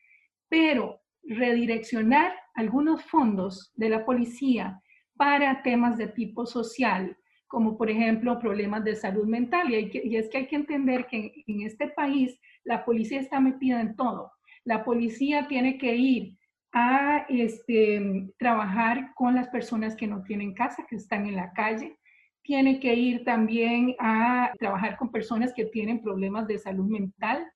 pero 0.51 1.01
redireccionar 1.23 2.35
algunos 2.55 3.03
fondos 3.05 3.73
de 3.75 3.89
la 3.89 4.05
policía 4.05 4.83
para 5.17 5.63
temas 5.63 5.97
de 5.97 6.09
tipo 6.09 6.45
social, 6.45 7.17
como 7.55 7.79
por 7.79 7.89
ejemplo 7.89 8.41
problemas 8.41 8.83
de 8.83 8.97
salud 8.97 9.27
mental. 9.27 9.73
Y, 9.73 9.89
y 9.93 10.17
es 10.17 10.29
que 10.29 10.39
hay 10.39 10.47
que 10.49 10.57
entender 10.57 11.07
que 11.07 11.45
en, 11.47 11.63
este 11.63 11.87
país 11.87 12.37
la 12.65 12.85
policía 12.85 13.21
está 13.21 13.39
metida 13.39 13.81
en 13.81 13.95
todo. 13.95 14.33
La 14.65 14.85
policía 14.85 15.47
tiene 15.47 15.79
que 15.79 15.95
ir 15.95 16.37
a 16.73 17.27
este, 17.29 18.29
trabajar 18.41 19.13
con 19.15 19.37
las 19.37 19.47
personas 19.51 19.95
que 19.95 20.09
no 20.09 20.25
tienen 20.25 20.53
casa, 20.53 20.85
que 20.91 20.97
están 20.97 21.27
en 21.27 21.37
la 21.37 21.53
calle. 21.53 21.97
Tiene 22.43 22.81
que 22.81 22.93
ir 22.93 23.23
también 23.23 23.95
a 24.01 24.53
trabajar 24.59 24.97
con 24.97 25.13
personas 25.13 25.53
que 25.55 25.67
tienen 25.67 26.03
problemas 26.03 26.49
de 26.49 26.59
salud 26.59 26.91
mental. 26.91 27.47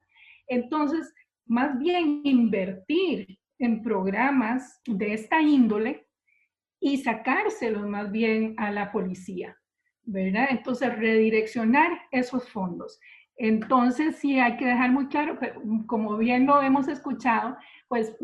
Entonces, 0.47 1.13
más 1.45 1.77
bien 1.77 2.21
invertir 2.23 3.37
en 3.59 3.83
programas 3.83 4.81
de 4.87 5.15
esta 5.15 5.43
índole 5.43 6.07
y 6.79 6.99
sacárselos 6.99 7.89
más 7.89 8.13
bien 8.13 8.55
a 8.59 8.71
la 8.71 8.93
policía, 8.93 9.57
¿verdad? 10.09 10.49
Entonces, 10.51 10.97
redireccionar 10.97 12.01
esos 12.11 12.49
fondos. 12.49 12.99
Entonces, 13.37 14.17
sí 14.17 14.41
hay 14.41 14.57
que 14.57 14.67
dejar 14.67 14.91
muy 14.91 15.07
claro, 15.07 15.39
como 15.87 16.17
bien 16.17 16.47
lo 16.47 16.61
hemos 16.61 16.89
escuchado, 16.89 17.57
pues 17.89 18.17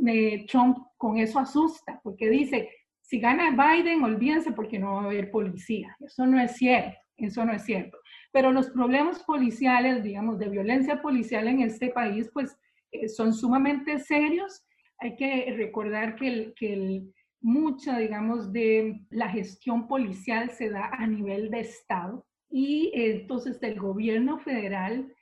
Trump 0.49 0.79
con 0.97 1.19
eso 1.19 1.39
asusta, 1.39 2.01
porque 2.03 2.29
dice, 2.29 2.71
si 3.01 3.21
gana 3.21 3.51
Biden, 3.51 4.03
olvídense 4.03 4.53
porque 4.53 4.79
no 4.79 4.95
va 4.95 5.03
a 5.03 5.05
haber 5.05 5.31
policía. 5.31 5.95
Eso 6.01 6.27
no 6.27 6.41
es 6.41 6.57
cierto, 6.57 6.99
eso 7.19 7.45
no 7.45 7.53
es 7.53 7.63
cierto. 7.63 7.99
Pero 8.33 8.51
los 8.51 8.71
problemas 8.71 9.23
policiales, 9.23 10.03
digamos, 10.03 10.39
de 10.39 10.49
violencia 10.49 11.01
policial 11.03 11.47
en 11.49 11.61
este 11.61 11.91
país, 11.91 12.31
pues 12.33 12.59
eh, 12.93 13.09
son 13.09 13.35
sumamente 13.35 13.99
serios. 13.99 14.65
Hay 14.99 15.17
que 15.17 15.55
recordar 15.57 16.17
que, 16.17 16.29
el, 16.29 16.55
que 16.57 16.73
el, 16.73 17.15
mucha, 17.45 17.99
digamos, 17.99 18.55
de 18.55 19.03
la 19.11 19.29
gestión 19.29 19.87
policial 19.87 20.51
se 20.51 20.71
da 20.71 20.87
a 20.87 21.07
nivel 21.07 21.51
de 21.51 21.61
Estado 21.61 22.27
y 22.49 22.91
entonces 22.95 23.63
el 23.63 23.79
gobierno 23.79 24.39
federal 24.39 25.13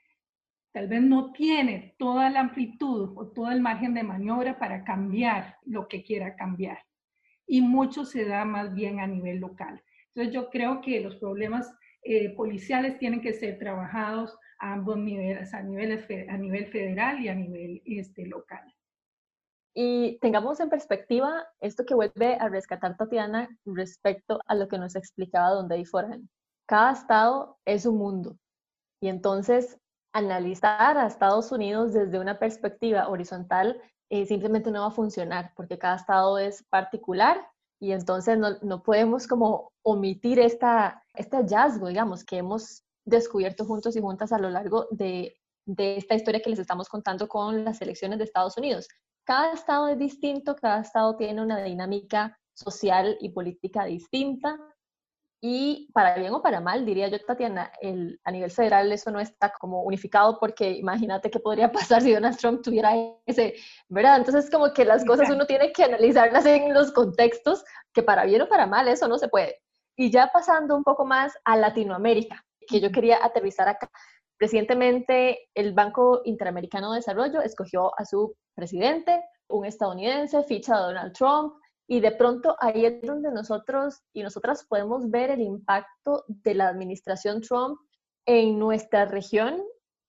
tal 0.71 0.87
vez 0.87 1.01
no 1.01 1.33
tiene 1.33 1.95
toda 1.99 2.29
la 2.29 2.39
amplitud 2.39 3.11
o 3.17 3.27
todo 3.27 3.51
el 3.51 3.59
margen 3.59 3.93
de 3.93 4.03
maniobra 4.03 4.57
para 4.57 4.85
cambiar 4.85 5.57
lo 5.65 5.89
que 5.89 6.01
quiera 6.01 6.37
cambiar. 6.37 6.79
Y 7.45 7.61
mucho 7.61 8.05
se 8.05 8.23
da 8.23 8.45
más 8.45 8.73
bien 8.73 9.01
a 9.01 9.07
nivel 9.07 9.39
local. 9.39 9.83
Entonces 10.07 10.33
yo 10.33 10.49
creo 10.49 10.79
que 10.79 11.01
los 11.01 11.17
problemas 11.17 11.75
eh, 12.03 12.29
policiales 12.35 12.97
tienen 12.99 13.19
que 13.19 13.33
ser 13.33 13.59
trabajados 13.59 14.37
a 14.59 14.71
ambos 14.71 14.97
niveles, 14.97 15.53
a 15.53 15.61
nivel, 15.61 16.05
a 16.29 16.37
nivel 16.37 16.67
federal 16.67 17.19
y 17.19 17.27
a 17.27 17.35
nivel 17.35 17.81
este, 17.85 18.25
local. 18.27 18.63
Y 19.75 20.19
tengamos 20.19 20.59
en 20.59 20.69
perspectiva 20.69 21.47
esto 21.59 21.85
que 21.85 21.95
vuelve 21.95 22.35
a 22.35 22.47
rescatar 22.47 22.95
Tatiana 22.95 23.49
respecto 23.65 24.39
a 24.45 24.55
lo 24.55 24.67
que 24.67 24.77
nos 24.77 24.95
explicaba 24.95 25.49
Don 25.49 25.67
Dave 25.67 25.85
Forhan. 25.85 26.29
Cada 26.67 26.91
estado 26.91 27.57
es 27.65 27.85
un 27.85 27.97
mundo 27.97 28.37
y 29.01 29.09
entonces 29.09 29.77
analizar 30.13 30.97
a 30.97 31.07
Estados 31.07 31.51
Unidos 31.51 31.93
desde 31.93 32.19
una 32.19 32.37
perspectiva 32.37 33.09
horizontal 33.09 33.81
eh, 34.09 34.27
simplemente 34.27 34.69
no 34.69 34.81
va 34.81 34.87
a 34.87 34.91
funcionar 34.91 35.53
porque 35.55 35.79
cada 35.79 35.95
estado 35.95 36.37
es 36.37 36.63
particular 36.69 37.45
y 37.81 37.93
entonces 37.93 38.37
no, 38.37 38.59
no 38.61 38.83
podemos 38.83 39.27
como 39.27 39.71
omitir 39.81 40.39
esta, 40.39 41.03
este 41.15 41.37
hallazgo, 41.37 41.87
digamos, 41.87 42.23
que 42.23 42.37
hemos 42.37 42.83
descubierto 43.05 43.65
juntos 43.65 43.95
y 43.95 44.01
juntas 44.01 44.31
a 44.31 44.37
lo 44.37 44.49
largo 44.51 44.87
de, 44.91 45.35
de 45.65 45.97
esta 45.97 46.13
historia 46.13 46.41
que 46.41 46.51
les 46.51 46.59
estamos 46.59 46.87
contando 46.87 47.27
con 47.27 47.65
las 47.65 47.81
elecciones 47.81 48.19
de 48.19 48.25
Estados 48.25 48.55
Unidos 48.55 48.87
cada 49.23 49.53
estado 49.53 49.87
es 49.87 49.97
distinto, 49.97 50.55
cada 50.55 50.81
estado 50.81 51.15
tiene 51.15 51.41
una 51.41 51.61
dinámica 51.63 52.37
social 52.53 53.17
y 53.19 53.29
política 53.29 53.85
distinta. 53.85 54.57
Y 55.41 55.91
para 55.93 56.15
bien 56.15 56.33
o 56.33 56.41
para 56.41 56.61
mal, 56.61 56.85
diría 56.85 57.09
yo, 57.09 57.19
Tatiana, 57.19 57.69
el, 57.81 58.17
a 58.23 58.31
nivel 58.31 58.49
federal 58.49 58.89
eso 58.93 59.11
no 59.11 59.19
está 59.19 59.51
como 59.59 59.83
unificado 59.83 60.39
porque 60.39 60.71
imagínate 60.71 61.29
qué 61.29 61.39
podría 61.39 61.69
pasar 61.71 62.01
si 62.01 62.13
Donald 62.13 62.37
Trump 62.37 62.61
tuviera 62.61 62.93
ese, 63.25 63.55
¿verdad? 63.89 64.17
Entonces 64.17 64.49
como 64.49 64.71
que 64.71 64.85
las 64.85 65.03
cosas 65.03 65.29
uno 65.29 65.45
tiene 65.45 65.73
que 65.73 65.83
analizarlas 65.83 66.45
en 66.45 66.73
los 66.73 66.93
contextos, 66.93 67.65
que 67.93 68.03
para 68.03 68.23
bien 68.23 68.41
o 68.43 68.47
para 68.47 68.67
mal 68.67 68.87
eso 68.87 69.09
no 69.09 69.17
se 69.17 69.27
puede. 69.27 69.61
Y 69.97 70.11
ya 70.11 70.29
pasando 70.33 70.75
un 70.77 70.83
poco 70.83 71.05
más 71.05 71.33
a 71.43 71.57
Latinoamérica, 71.57 72.45
que 72.65 72.79
yo 72.79 72.91
quería 72.91 73.23
aterrizar 73.23 73.67
acá. 73.67 73.91
Recientemente, 74.43 75.47
el 75.55 75.71
Banco 75.71 76.19
Interamericano 76.25 76.91
de 76.91 76.97
Desarrollo 76.97 77.41
escogió 77.41 77.97
a 77.97 78.03
su 78.03 78.35
presidente, 78.53 79.23
un 79.47 79.63
estadounidense, 79.63 80.43
ficha 80.43 80.75
Donald 80.75 81.13
Trump, 81.13 81.53
y 81.87 82.01
de 82.01 82.11
pronto 82.11 82.57
ahí 82.59 82.85
es 82.85 83.01
donde 83.03 83.31
nosotros 83.31 84.01
y 84.11 84.21
nosotras 84.21 84.65
podemos 84.67 85.09
ver 85.09 85.31
el 85.31 85.39
impacto 85.39 86.25
de 86.27 86.55
la 86.55 86.67
administración 86.67 87.39
Trump 87.39 87.79
en 88.25 88.59
nuestra 88.59 89.05
región 89.05 89.63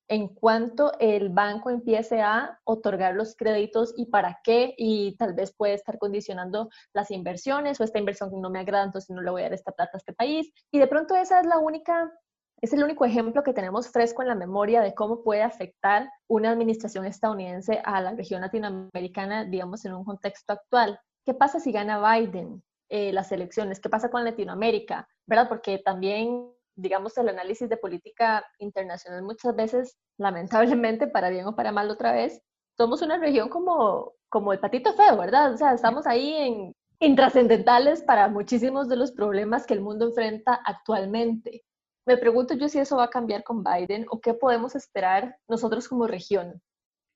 en 0.09 0.27
cuanto 0.27 0.91
el 0.99 1.29
banco 1.29 1.69
empiece 1.69 2.21
a 2.21 2.59
otorgar 2.65 3.15
los 3.15 3.37
créditos 3.37 3.93
y 3.95 4.07
para 4.07 4.41
qué, 4.43 4.75
y 4.77 5.15
tal 5.15 5.33
vez 5.33 5.53
puede 5.55 5.75
estar 5.75 5.97
condicionando 5.97 6.67
las 6.93 7.09
inversiones 7.09 7.79
o 7.79 7.85
esta 7.85 7.99
inversión 7.99 8.29
no 8.41 8.49
me 8.49 8.59
agrada, 8.59 8.83
entonces 8.83 9.09
no 9.11 9.21
le 9.21 9.31
voy 9.31 9.43
a 9.43 9.45
dar 9.45 9.53
esta 9.53 9.71
plata 9.71 9.91
a 9.93 9.97
este 9.97 10.11
país. 10.11 10.51
Y 10.71 10.79
de 10.79 10.87
pronto 10.87 11.15
esa 11.15 11.39
es 11.39 11.47
la 11.47 11.57
única 11.57 12.11
es 12.61 12.73
el 12.73 12.83
único 12.83 13.05
ejemplo 13.05 13.43
que 13.43 13.53
tenemos 13.53 13.89
fresco 13.89 14.21
en 14.21 14.29
la 14.29 14.35
memoria 14.35 14.81
de 14.81 14.93
cómo 14.93 15.23
puede 15.23 15.43
afectar 15.43 16.09
una 16.27 16.51
administración 16.51 17.05
estadounidense 17.05 17.81
a 17.83 18.01
la 18.01 18.11
región 18.15 18.41
latinoamericana, 18.41 19.45
digamos, 19.45 19.85
en 19.85 19.93
un 19.93 20.05
contexto 20.05 20.53
actual. 20.53 20.99
¿Qué 21.25 21.33
pasa 21.33 21.59
si 21.59 21.71
gana 21.71 21.99
Biden 21.99 22.63
eh, 22.89 23.11
las 23.11 23.31
elecciones? 23.31 23.79
¿Qué 23.79 23.89
pasa 23.89 24.09
con 24.09 24.23
Latinoamérica? 24.23 25.07
¿Verdad? 25.25 25.49
Porque 25.49 25.79
también, 25.79 26.49
digamos, 26.75 27.17
el 27.17 27.29
análisis 27.29 27.67
de 27.69 27.77
política 27.77 28.45
internacional 28.59 29.23
muchas 29.23 29.55
veces, 29.55 29.97
lamentablemente, 30.17 31.07
para 31.07 31.29
bien 31.29 31.45
o 31.47 31.55
para 31.55 31.71
mal 31.71 31.89
otra 31.89 32.13
vez, 32.13 32.41
somos 32.77 33.01
una 33.01 33.17
región 33.17 33.49
como, 33.49 34.13
como 34.29 34.53
el 34.53 34.59
patito 34.59 34.93
feo, 34.93 35.17
¿verdad? 35.17 35.53
O 35.53 35.57
sea, 35.57 35.73
estamos 35.73 36.07
ahí 36.07 36.33
en 36.33 36.73
intrascendentales 36.99 38.01
para 38.01 38.27
muchísimos 38.29 38.87
de 38.87 38.95
los 38.95 39.11
problemas 39.11 39.65
que 39.65 39.73
el 39.73 39.81
mundo 39.81 40.07
enfrenta 40.07 40.59
actualmente. 40.65 41.63
Me 42.05 42.17
pregunto 42.17 42.53
yo 42.53 42.69
si 42.69 42.77
eso 42.77 42.97
va 42.97 43.05
a 43.05 43.09
cambiar 43.09 43.43
con 43.43 43.63
Biden 43.63 44.05
o 44.09 44.21
qué 44.21 44.33
podemos 44.33 44.75
esperar 44.75 45.37
nosotros 45.47 45.87
como 45.87 46.05
región. 46.05 46.61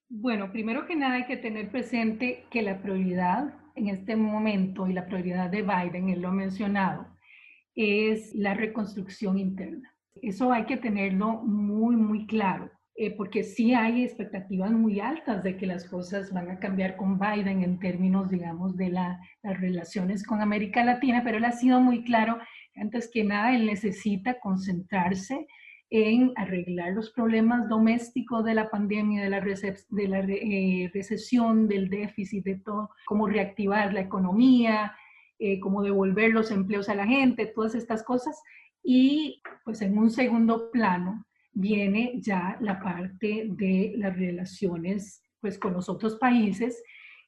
Bueno, 0.08 0.50
primero 0.50 0.86
que 0.86 0.96
nada 0.96 1.14
hay 1.14 1.26
que 1.26 1.36
tener 1.36 1.70
presente 1.70 2.44
que 2.50 2.62
la 2.62 2.82
prioridad 2.82 3.54
en 3.76 3.88
este 3.88 4.16
momento 4.16 4.88
y 4.88 4.92
la 4.92 5.06
prioridad 5.06 5.48
de 5.48 5.62
Biden, 5.62 6.08
él 6.08 6.20
lo 6.20 6.28
ha 6.28 6.32
mencionado, 6.32 7.06
es 7.76 8.34
la 8.34 8.54
reconstrucción 8.54 9.38
interna. 9.38 9.94
Eso 10.16 10.52
hay 10.52 10.64
que 10.66 10.76
tenerlo 10.76 11.42
muy, 11.44 11.94
muy 11.94 12.26
claro, 12.26 12.68
eh, 12.96 13.12
porque 13.16 13.44
sí 13.44 13.72
hay 13.72 14.02
expectativas 14.02 14.72
muy 14.72 14.98
altas 14.98 15.44
de 15.44 15.56
que 15.56 15.66
las 15.66 15.88
cosas 15.88 16.32
van 16.32 16.50
a 16.50 16.58
cambiar 16.58 16.96
con 16.96 17.18
Biden 17.18 17.62
en 17.62 17.78
términos, 17.78 18.28
digamos, 18.28 18.76
de 18.76 18.90
las 18.90 19.20
relaciones 19.42 20.26
con 20.26 20.42
América 20.42 20.84
Latina, 20.84 21.22
pero 21.24 21.38
él 21.38 21.44
ha 21.44 21.52
sido 21.52 21.80
muy 21.80 22.02
claro 22.02 22.38
antes 22.80 23.10
que 23.12 23.24
nada, 23.24 23.54
él 23.54 23.66
necesita 23.66 24.40
concentrarse 24.40 25.46
en 25.90 26.32
arreglar 26.36 26.92
los 26.92 27.10
problemas 27.10 27.68
domésticos 27.68 28.44
de 28.44 28.54
la 28.54 28.70
pandemia, 28.70 29.24
de 29.24 29.30
la, 29.30 29.40
de 29.40 30.08
la 30.08 30.20
eh, 30.20 30.90
recesión, 30.94 31.66
del 31.66 31.90
déficit, 31.90 32.44
de 32.44 32.56
todo, 32.60 32.90
cómo 33.06 33.26
reactivar 33.26 33.92
la 33.92 34.00
economía, 34.00 34.94
eh, 35.38 35.58
cómo 35.58 35.82
devolver 35.82 36.30
los 36.30 36.52
empleos 36.52 36.88
a 36.88 36.94
la 36.94 37.06
gente, 37.06 37.46
todas 37.46 37.74
estas 37.74 38.04
cosas. 38.04 38.40
Y 38.84 39.42
pues 39.64 39.82
en 39.82 39.98
un 39.98 40.10
segundo 40.10 40.70
plano 40.70 41.26
viene 41.52 42.12
ya 42.20 42.56
la 42.60 42.80
parte 42.80 43.46
de 43.48 43.94
las 43.96 44.16
relaciones 44.16 45.24
pues 45.40 45.58
con 45.58 45.72
los 45.72 45.88
otros 45.88 46.16
países. 46.16 46.82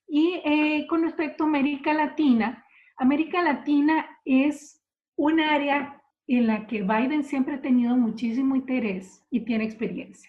Y 0.07 0.41
eh, 0.45 0.87
con 0.89 1.03
respecto 1.03 1.43
a 1.43 1.47
América 1.49 1.93
Latina, 1.95 2.65
América 2.97 3.43
Latina 3.43 4.07
es 4.25 4.82
un 5.23 5.39
área 5.39 6.03
en 6.27 6.49
la 6.49 6.67
que 6.67 6.83
Biden 6.83 7.23
siempre 7.23 7.55
ha 7.55 7.63
tenido 7.63 7.97
muchísimo 7.97 8.57
interés 8.57 9.25
y 9.31 9.45
tiene 9.45 9.63
experiencia. 9.63 10.29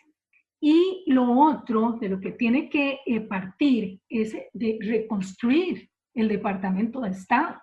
Y 0.61 1.03
lo 1.07 1.31
otro 1.31 1.93
de 1.93 2.09
lo 2.09 2.19
que 2.19 2.31
tiene 2.31 2.69
que 2.69 2.99
eh, 3.07 3.21
partir 3.21 3.99
es 4.07 4.35
de 4.53 4.77
reconstruir 4.79 5.89
el 6.13 6.27
Departamento 6.27 7.01
de 7.01 7.09
Estado, 7.09 7.59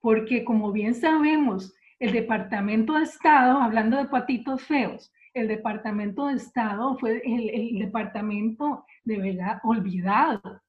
porque 0.00 0.42
como 0.42 0.72
bien 0.72 0.94
sabemos, 0.94 1.74
el 1.98 2.12
Departamento 2.12 2.94
de 2.94 3.02
Estado, 3.02 3.60
hablando 3.60 3.98
de 3.98 4.06
patitos 4.06 4.62
feos, 4.62 5.12
el 5.34 5.48
Departamento 5.48 6.28
de 6.28 6.36
Estado 6.36 6.96
fue 6.96 7.20
el, 7.26 7.50
el 7.50 7.78
departamento 7.78 8.86
de 9.04 9.18
verdad 9.18 9.60
olvidado 9.64 10.62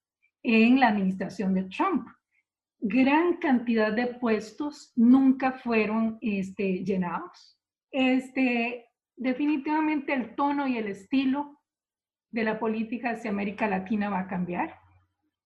en 0.43 0.81
la 0.81 0.89
administración 0.89 1.53
de 1.53 1.63
Trump. 1.63 2.05
Gran 2.79 3.37
cantidad 3.37 3.91
de 3.91 4.07
puestos 4.07 4.93
nunca 4.95 5.51
fueron 5.51 6.17
este, 6.21 6.83
llenados. 6.85 7.59
Este, 7.91 8.85
definitivamente 9.15 10.13
el 10.13 10.35
tono 10.35 10.67
y 10.67 10.77
el 10.77 10.87
estilo 10.87 11.59
de 12.31 12.43
la 12.43 12.59
política 12.59 13.11
hacia 13.11 13.31
América 13.31 13.67
Latina 13.67 14.09
va 14.09 14.21
a 14.21 14.27
cambiar. 14.27 14.75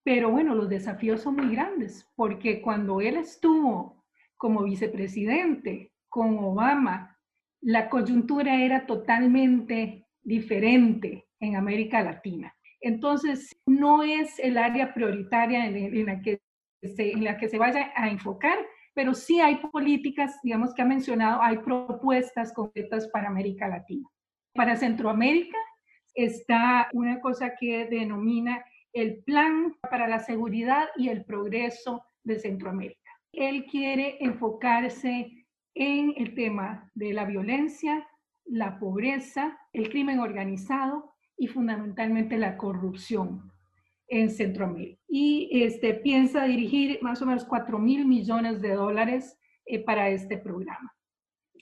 Pero 0.03 0.29
bueno, 0.29 0.53
los 0.53 0.69
desafíos 0.69 1.21
son 1.21 1.37
muy 1.37 1.55
grandes, 1.55 2.07
porque 2.15 2.61
cuando 2.61 2.99
él 3.01 3.17
estuvo 3.17 4.03
como 4.37 4.63
vicepresidente 4.63 5.93
con 6.09 6.37
Obama, 6.37 7.17
la 7.61 7.89
coyuntura 7.89 8.61
era 8.61 8.85
totalmente 8.85 10.05
diferente 10.21 11.25
en 11.39 11.55
América 11.55 12.03
Latina. 12.03 12.53
Entonces, 12.81 13.55
no 13.65 14.03
es 14.03 14.37
el 14.39 14.57
área 14.57 14.93
prioritaria 14.93 15.65
en, 15.65 16.05
la, 16.05 16.21
que 16.21 16.41
se, 16.95 17.11
en 17.11 17.23
la 17.23 17.37
que 17.37 17.49
se 17.49 17.57
vaya 17.57 17.91
a 17.95 18.09
enfocar, 18.09 18.57
pero 18.93 19.13
sí 19.13 19.39
hay 19.39 19.55
políticas, 19.55 20.39
digamos 20.43 20.73
que 20.73 20.81
ha 20.81 20.85
mencionado, 20.85 21.41
hay 21.41 21.57
propuestas 21.59 22.53
concretas 22.53 23.07
para 23.07 23.27
América 23.27 23.67
Latina. 23.67 24.07
Para 24.53 24.75
Centroamérica 24.75 25.57
está 26.13 26.89
una 26.93 27.19
cosa 27.19 27.55
que 27.59 27.85
denomina 27.85 28.63
el 28.93 29.23
Plan 29.23 29.75
para 29.89 30.07
la 30.07 30.19
Seguridad 30.19 30.89
y 30.95 31.09
el 31.09 31.25
Progreso 31.25 32.05
de 32.23 32.39
Centroamérica. 32.39 32.99
Él 33.31 33.65
quiere 33.65 34.17
enfocarse 34.19 35.47
en 35.73 36.13
el 36.17 36.35
tema 36.35 36.91
de 36.93 37.13
la 37.13 37.25
violencia, 37.25 38.07
la 38.45 38.77
pobreza, 38.77 39.57
el 39.71 39.89
crimen 39.89 40.19
organizado 40.19 41.15
y 41.35 41.47
fundamentalmente 41.47 42.37
la 42.37 42.57
corrupción 42.57 43.52
en 44.13 44.29
Centroamérica. 44.29 45.01
Y 45.07 45.49
este, 45.51 45.95
piensa 45.95 46.43
dirigir 46.43 46.99
más 47.01 47.21
o 47.21 47.25
menos 47.25 47.45
4 47.45 47.79
mil 47.79 48.05
millones 48.05 48.61
de 48.61 48.73
dólares 48.75 49.39
eh, 49.65 49.79
para 49.79 50.09
este 50.09 50.37
programa. 50.37 50.93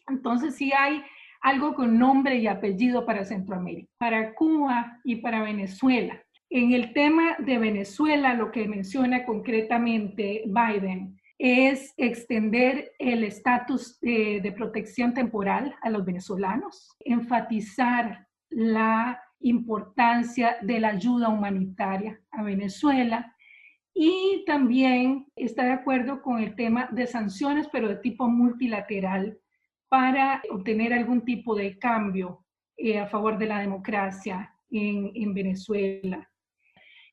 Entonces, 0.08 0.56
sí 0.56 0.72
hay 0.78 1.02
algo 1.42 1.74
con 1.74 1.98
nombre 1.98 2.36
y 2.36 2.48
apellido 2.48 3.06
para 3.06 3.24
Centroamérica, 3.24 3.90
para 3.98 4.34
Cuba 4.34 5.00
y 5.06 5.18
para 5.18 5.42
Venezuela. 5.44 6.22
En 6.50 6.74
el 6.74 6.92
tema 6.92 7.38
de 7.40 7.58
Venezuela, 7.58 8.34
lo 8.34 8.52
que 8.52 8.68
menciona 8.68 9.24
concretamente 9.24 10.44
Biden 10.46 11.18
es 11.38 11.94
extender 11.96 12.92
el 13.00 13.24
estatus 13.24 13.98
de, 14.02 14.42
de 14.44 14.52
protección 14.52 15.14
temporal 15.14 15.74
a 15.82 15.90
los 15.90 16.04
venezolanos, 16.04 16.96
enfatizar 17.00 18.28
la 18.50 19.22
importancia 19.44 20.58
de 20.62 20.80
la 20.80 20.90
ayuda 20.90 21.30
humanitaria 21.30 22.20
a 22.32 22.44
Venezuela 22.44 23.36
y 23.94 24.44
también 24.46 25.28
está 25.36 25.64
de 25.64 25.74
acuerdo 25.74 26.22
con 26.22 26.40
el 26.40 26.56
tema 26.56 26.88
de 26.92 27.08
sanciones, 27.08 27.68
pero 27.72 27.90
de 27.90 27.98
tipo 27.98 28.28
multilateral, 28.28 29.38
para 29.90 30.42
obtener 30.50 30.94
algún 30.94 31.26
tipo 31.26 31.56
de 31.56 31.78
cambio 31.78 32.46
eh, 32.78 32.98
a 33.00 33.08
favor 33.08 33.38
de 33.38 33.48
la 33.48 33.60
democracia 33.60 34.54
en, 34.70 35.12
en 35.14 35.34
Venezuela. 35.34 36.30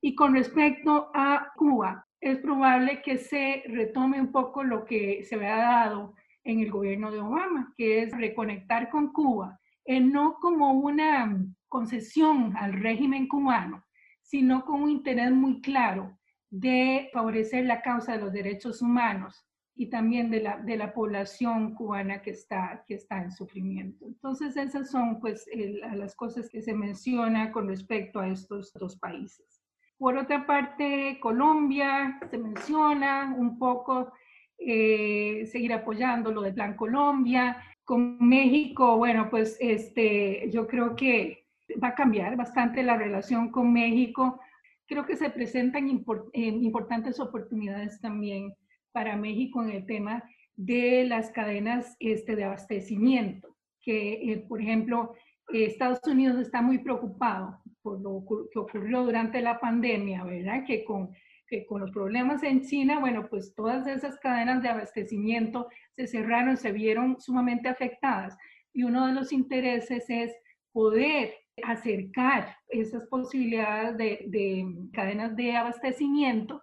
Y 0.01 0.14
con 0.14 0.35
respecto 0.35 1.11
a 1.12 1.53
Cuba, 1.57 2.07
es 2.20 2.39
probable 2.39 3.03
que 3.03 3.18
se 3.18 3.64
retome 3.66 4.20
un 4.20 4.31
poco 4.31 4.62
lo 4.62 4.85
que 4.85 5.24
se 5.24 5.35
había 5.35 5.57
dado 5.57 6.14
en 6.45 6.61
el 6.61 6.70
gobierno 6.70 7.11
de 7.11 7.20
Obama, 7.20 7.74
que 7.76 8.03
es 8.03 8.16
reconectar 8.16 8.89
con 8.91 9.12
Cuba, 9.12 9.59
eh, 9.85 10.01
no 10.01 10.37
como 10.41 10.72
una 10.72 11.45
concesión 11.69 12.57
al 12.57 12.73
régimen 12.75 13.29
cubano, 13.29 13.85
sino 14.23 14.64
con 14.64 14.83
un 14.83 14.91
interés 14.91 15.31
muy 15.31 15.61
claro 15.61 16.19
de 16.51 17.11
favorecer 17.12 17.66
la 17.66 17.83
causa 17.83 18.12
de 18.12 18.21
los 18.21 18.33
derechos 18.33 18.83
humanos 18.83 19.45
y 19.75 19.87
también 19.87 20.31
de 20.31 20.43
la, 20.43 20.59
de 20.59 20.77
la 20.77 20.93
población 20.93 21.75
cubana 21.75 22.21
que 22.21 22.31
está, 22.31 22.85
que 22.87 22.95
está 22.95 23.23
en 23.23 23.31
sufrimiento. 23.31 24.07
Entonces, 24.07 24.57
esas 24.57 24.91
son 24.91 25.21
pues 25.21 25.49
las 25.97 26.16
cosas 26.16 26.51
que 26.51 26.62
se 26.62 26.75
menciona 26.75 27.53
con 27.53 27.69
respecto 27.69 28.19
a 28.19 28.29
estos 28.29 28.73
dos 28.73 28.97
países. 28.97 29.62
Por 29.97 30.16
otra 30.16 30.47
parte, 30.47 31.19
Colombia 31.21 32.19
se 32.31 32.39
menciona 32.39 33.35
un 33.37 33.59
poco 33.59 34.12
eh, 34.59 35.47
seguir 35.47 35.73
apoyando 35.73 36.33
lo 36.33 36.43
de 36.43 36.53
Plan 36.53 36.75
Colombia. 36.75 37.62
Con 37.85 38.19
México, 38.19 38.97
bueno, 38.97 39.31
pues 39.31 39.57
este, 39.61 40.51
yo 40.51 40.66
creo 40.66 40.97
que 40.97 41.47
va 41.83 41.89
a 41.89 41.95
cambiar 41.95 42.37
bastante 42.37 42.83
la 42.83 42.97
relación 42.97 43.51
con 43.51 43.73
México. 43.73 44.41
Creo 44.87 45.05
que 45.05 45.16
se 45.16 45.31
presentan 45.31 45.89
importantes 46.33 47.21
oportunidades 47.21 48.01
también 48.01 48.55
para 48.93 49.16
México 49.16 49.62
en 49.62 49.71
el 49.71 49.87
tema 49.87 50.25
de 50.57 51.05
las 51.05 51.31
cadenas 51.31 51.97
este, 52.01 52.35
de 52.35 52.45
abastecimiento, 52.45 53.57
que 53.81 54.33
eh, 54.33 54.45
por 54.49 54.61
ejemplo 54.61 55.14
Estados 55.53 56.01
Unidos 56.07 56.39
está 56.39 56.61
muy 56.61 56.79
preocupado 56.79 57.61
por 57.81 58.01
lo 58.01 58.25
que 58.53 58.59
ocurrió 58.59 59.05
durante 59.05 59.41
la 59.41 59.61
pandemia, 59.61 60.25
¿verdad? 60.25 60.64
Que 60.66 60.85
con, 60.85 61.11
que 61.47 61.64
con 61.64 61.81
los 61.81 61.91
problemas 61.91 62.43
en 62.43 62.62
China, 62.62 62.99
bueno, 62.99 63.29
pues 63.29 63.55
todas 63.55 63.87
esas 63.87 64.19
cadenas 64.19 64.62
de 64.62 64.69
abastecimiento 64.69 65.69
se 65.97 66.07
cerraron, 66.07 66.57
se 66.57 66.73
vieron 66.73 67.21
sumamente 67.21 67.69
afectadas. 67.69 68.37
Y 68.75 68.83
uno 68.83 69.07
de 69.07 69.14
los 69.14 69.33
intereses 69.33 70.05
es 70.09 70.33
poder 70.73 71.33
acercar 71.64 72.56
esas 72.68 73.04
posibilidades 73.06 73.96
de, 73.96 74.66
cadenas 74.92 75.34
de 75.36 75.56
abastecimiento 75.56 76.62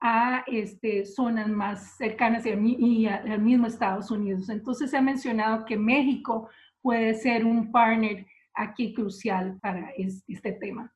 a 0.00 0.44
este, 0.46 1.04
zonas 1.04 1.48
más 1.48 1.96
cercanas 1.96 2.44
y, 2.46 3.06
al 3.06 3.40
mismo 3.40 3.66
Estados 3.66 4.10
Unidos. 4.10 4.48
Entonces 4.48 4.90
se 4.90 4.96
ha 4.96 5.02
mencionado 5.02 5.64
que 5.64 5.76
México 5.76 6.48
puede 6.80 7.14
ser 7.14 7.44
un 7.44 7.72
partner 7.72 8.26
aquí 8.54 8.94
crucial 8.94 9.58
para 9.60 9.90
este 9.96 10.52
tema. 10.52 10.92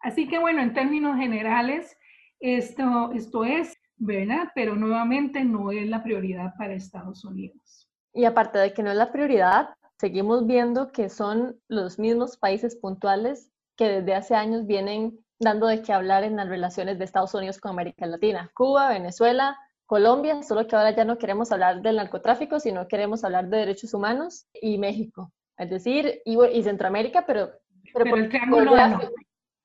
Así 0.00 0.26
que 0.26 0.38
bueno, 0.38 0.62
en 0.62 0.72
términos 0.72 1.16
generales, 1.16 1.96
esto, 2.40 3.12
esto 3.12 3.44
es, 3.44 3.76
¿verdad? 3.96 4.48
Pero 4.54 4.74
nuevamente 4.74 5.44
no 5.44 5.70
es 5.70 5.86
la 5.88 6.02
prioridad 6.02 6.54
para 6.56 6.74
Estados 6.74 7.24
Unidos. 7.24 7.88
Y 8.12 8.24
aparte 8.24 8.58
de 8.58 8.72
que 8.72 8.82
no 8.82 8.90
es 8.90 8.96
la 8.96 9.12
prioridad, 9.12 9.70
seguimos 10.00 10.46
viendo 10.46 10.92
que 10.92 11.10
son 11.10 11.60
los 11.68 11.98
mismos 11.98 12.38
países 12.38 12.74
puntuales 12.74 13.50
que 13.76 14.00
desde 14.00 14.14
hace 14.14 14.34
años 14.34 14.66
vienen 14.66 15.18
dando 15.38 15.66
de 15.66 15.82
qué 15.82 15.92
hablar 15.92 16.24
en 16.24 16.36
las 16.36 16.48
relaciones 16.48 16.98
de 16.98 17.04
Estados 17.04 17.34
Unidos 17.34 17.58
con 17.58 17.72
América 17.72 18.06
Latina. 18.06 18.50
Cuba, 18.54 18.88
Venezuela, 18.88 19.58
Colombia, 19.84 20.42
solo 20.42 20.66
que 20.66 20.74
ahora 20.74 20.96
ya 20.96 21.04
no 21.04 21.18
queremos 21.18 21.52
hablar 21.52 21.82
del 21.82 21.96
narcotráfico, 21.96 22.60
sino 22.60 22.88
queremos 22.88 23.24
hablar 23.24 23.48
de 23.48 23.58
derechos 23.58 23.92
humanos 23.92 24.46
y 24.54 24.78
México. 24.78 25.32
Es 25.58 25.68
decir, 25.68 26.22
y, 26.24 26.42
y 26.46 26.62
Centroamérica, 26.62 27.26
pero... 27.26 27.50
Pero, 27.92 28.16
el 28.16 28.28
Triángulo 28.30 28.74
del 28.74 28.90
Norte. 28.92 29.08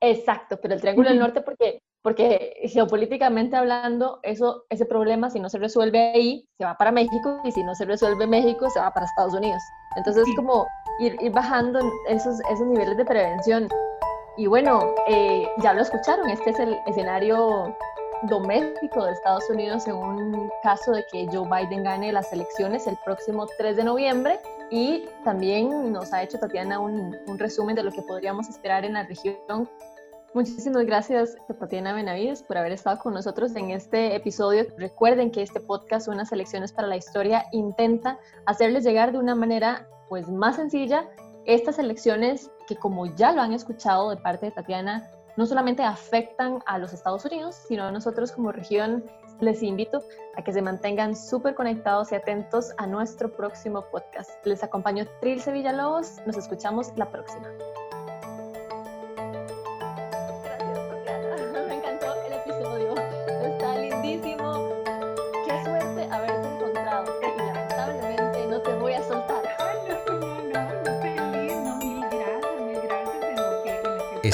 Exacto, 0.01 0.59
pero 0.61 0.73
el 0.73 0.81
Triángulo 0.81 1.09
del 1.09 1.19
Norte 1.19 1.41
porque, 1.41 1.81
porque 2.05 2.53
geopolíticamente 2.65 3.55
hablando, 3.55 4.19
eso, 4.21 4.65
ese 4.69 4.85
problema 4.85 5.31
si 5.31 5.39
no 5.39 5.49
se 5.49 5.57
resuelve 5.57 6.11
ahí, 6.13 6.47
se 6.55 6.63
va 6.63 6.77
para 6.77 6.91
México 6.91 7.41
y 7.43 7.51
si 7.51 7.63
no 7.63 7.73
se 7.73 7.83
resuelve 7.83 8.27
México, 8.27 8.69
se 8.69 8.79
va 8.79 8.93
para 8.93 9.07
Estados 9.07 9.33
Unidos. 9.33 9.63
Entonces 9.95 10.23
es 10.27 10.35
como 10.35 10.67
ir, 10.99 11.17
ir, 11.19 11.31
bajando 11.31 11.79
esos, 12.07 12.39
esos 12.41 12.67
niveles 12.67 12.95
de 12.97 13.05
prevención. 13.05 13.67
Y 14.37 14.45
bueno, 14.45 14.93
eh, 15.07 15.49
ya 15.63 15.73
lo 15.73 15.81
escucharon, 15.81 16.29
este 16.29 16.51
es 16.51 16.59
el 16.59 16.77
escenario 16.85 17.75
doméstico 18.29 19.03
de 19.03 19.13
Estados 19.13 19.49
Unidos 19.49 19.87
en 19.87 19.95
un 19.95 20.51
caso 20.61 20.91
de 20.91 21.03
que 21.11 21.27
Joe 21.33 21.49
Biden 21.49 21.85
gane 21.85 22.11
las 22.11 22.31
elecciones 22.31 22.85
el 22.85 22.97
próximo 23.03 23.47
3 23.57 23.77
de 23.77 23.83
noviembre 23.83 24.39
y 24.69 25.09
también 25.23 25.91
nos 25.91 26.13
ha 26.13 26.21
hecho 26.21 26.37
Tatiana 26.37 26.77
un, 26.77 27.17
un 27.25 27.39
resumen 27.39 27.75
de 27.75 27.81
lo 27.81 27.91
que 27.91 28.03
podríamos 28.03 28.47
esperar 28.47 28.85
en 28.85 28.93
la 28.93 29.07
región. 29.07 29.67
Muchísimas 30.35 30.85
gracias 30.85 31.37
Tatiana 31.61 31.93
Benavides 31.93 32.43
por 32.43 32.57
haber 32.57 32.73
estado 32.73 32.99
con 32.99 33.13
nosotros 33.13 33.55
en 33.55 33.71
este 33.71 34.17
episodio. 34.17 34.65
Recuerden 34.77 35.31
que 35.31 35.41
este 35.41 35.61
podcast, 35.61 36.09
Unas 36.09 36.29
elecciones 36.33 36.73
para 36.73 36.89
la 36.89 36.97
historia, 36.97 37.45
intenta 37.53 38.19
hacerles 38.45 38.83
llegar 38.83 39.13
de 39.13 39.19
una 39.19 39.33
manera 39.33 39.87
pues 40.09 40.27
más 40.27 40.57
sencilla 40.57 41.09
estas 41.45 41.79
elecciones 41.79 42.51
que 42.67 42.75
como 42.75 43.05
ya 43.15 43.31
lo 43.31 43.41
han 43.41 43.53
escuchado 43.53 44.09
de 44.09 44.17
parte 44.17 44.47
de 44.47 44.51
Tatiana, 44.51 45.09
no 45.37 45.45
solamente 45.45 45.83
afectan 45.83 46.59
a 46.65 46.79
los 46.79 46.91
Estados 46.91 47.23
Unidos, 47.23 47.55
sino 47.69 47.85
a 47.85 47.91
nosotros 47.91 48.33
como 48.33 48.51
región. 48.51 49.05
Les 49.39 49.63
invito 49.63 50.03
a 50.35 50.43
que 50.43 50.51
se 50.51 50.61
mantengan 50.61 51.15
súper 51.15 51.55
conectados 51.55 52.11
y 52.11 52.15
atentos 52.15 52.73
a 52.77 52.87
nuestro 52.87 53.31
próximo 53.31 53.85
podcast. 53.89 54.31
Les 54.45 54.61
acompaño 54.63 55.05
Trilce 55.21 55.53
Villalobos. 55.53 56.17
Nos 56.25 56.35
escuchamos 56.35 56.91
la 56.97 57.09
próxima. 57.09 57.47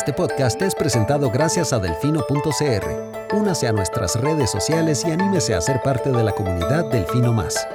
Este 0.02 0.14
podcast 0.14 0.60
es 0.64 0.74
presentado 0.74 1.30
gracias 1.30 1.74
a 1.74 1.80
delfino.cr. 1.80 3.36
Únase 3.36 3.68
a 3.68 3.72
nuestras 3.72 4.20
redes 4.20 4.49
sociales 4.49 5.04
y 5.06 5.12
anímese 5.12 5.54
a 5.54 5.62
ser 5.62 5.80
parte 5.84 6.12
de 6.12 6.24
la 6.24 6.32
comunidad 6.32 6.86
Delfino 6.86 7.32
Más. 7.32 7.68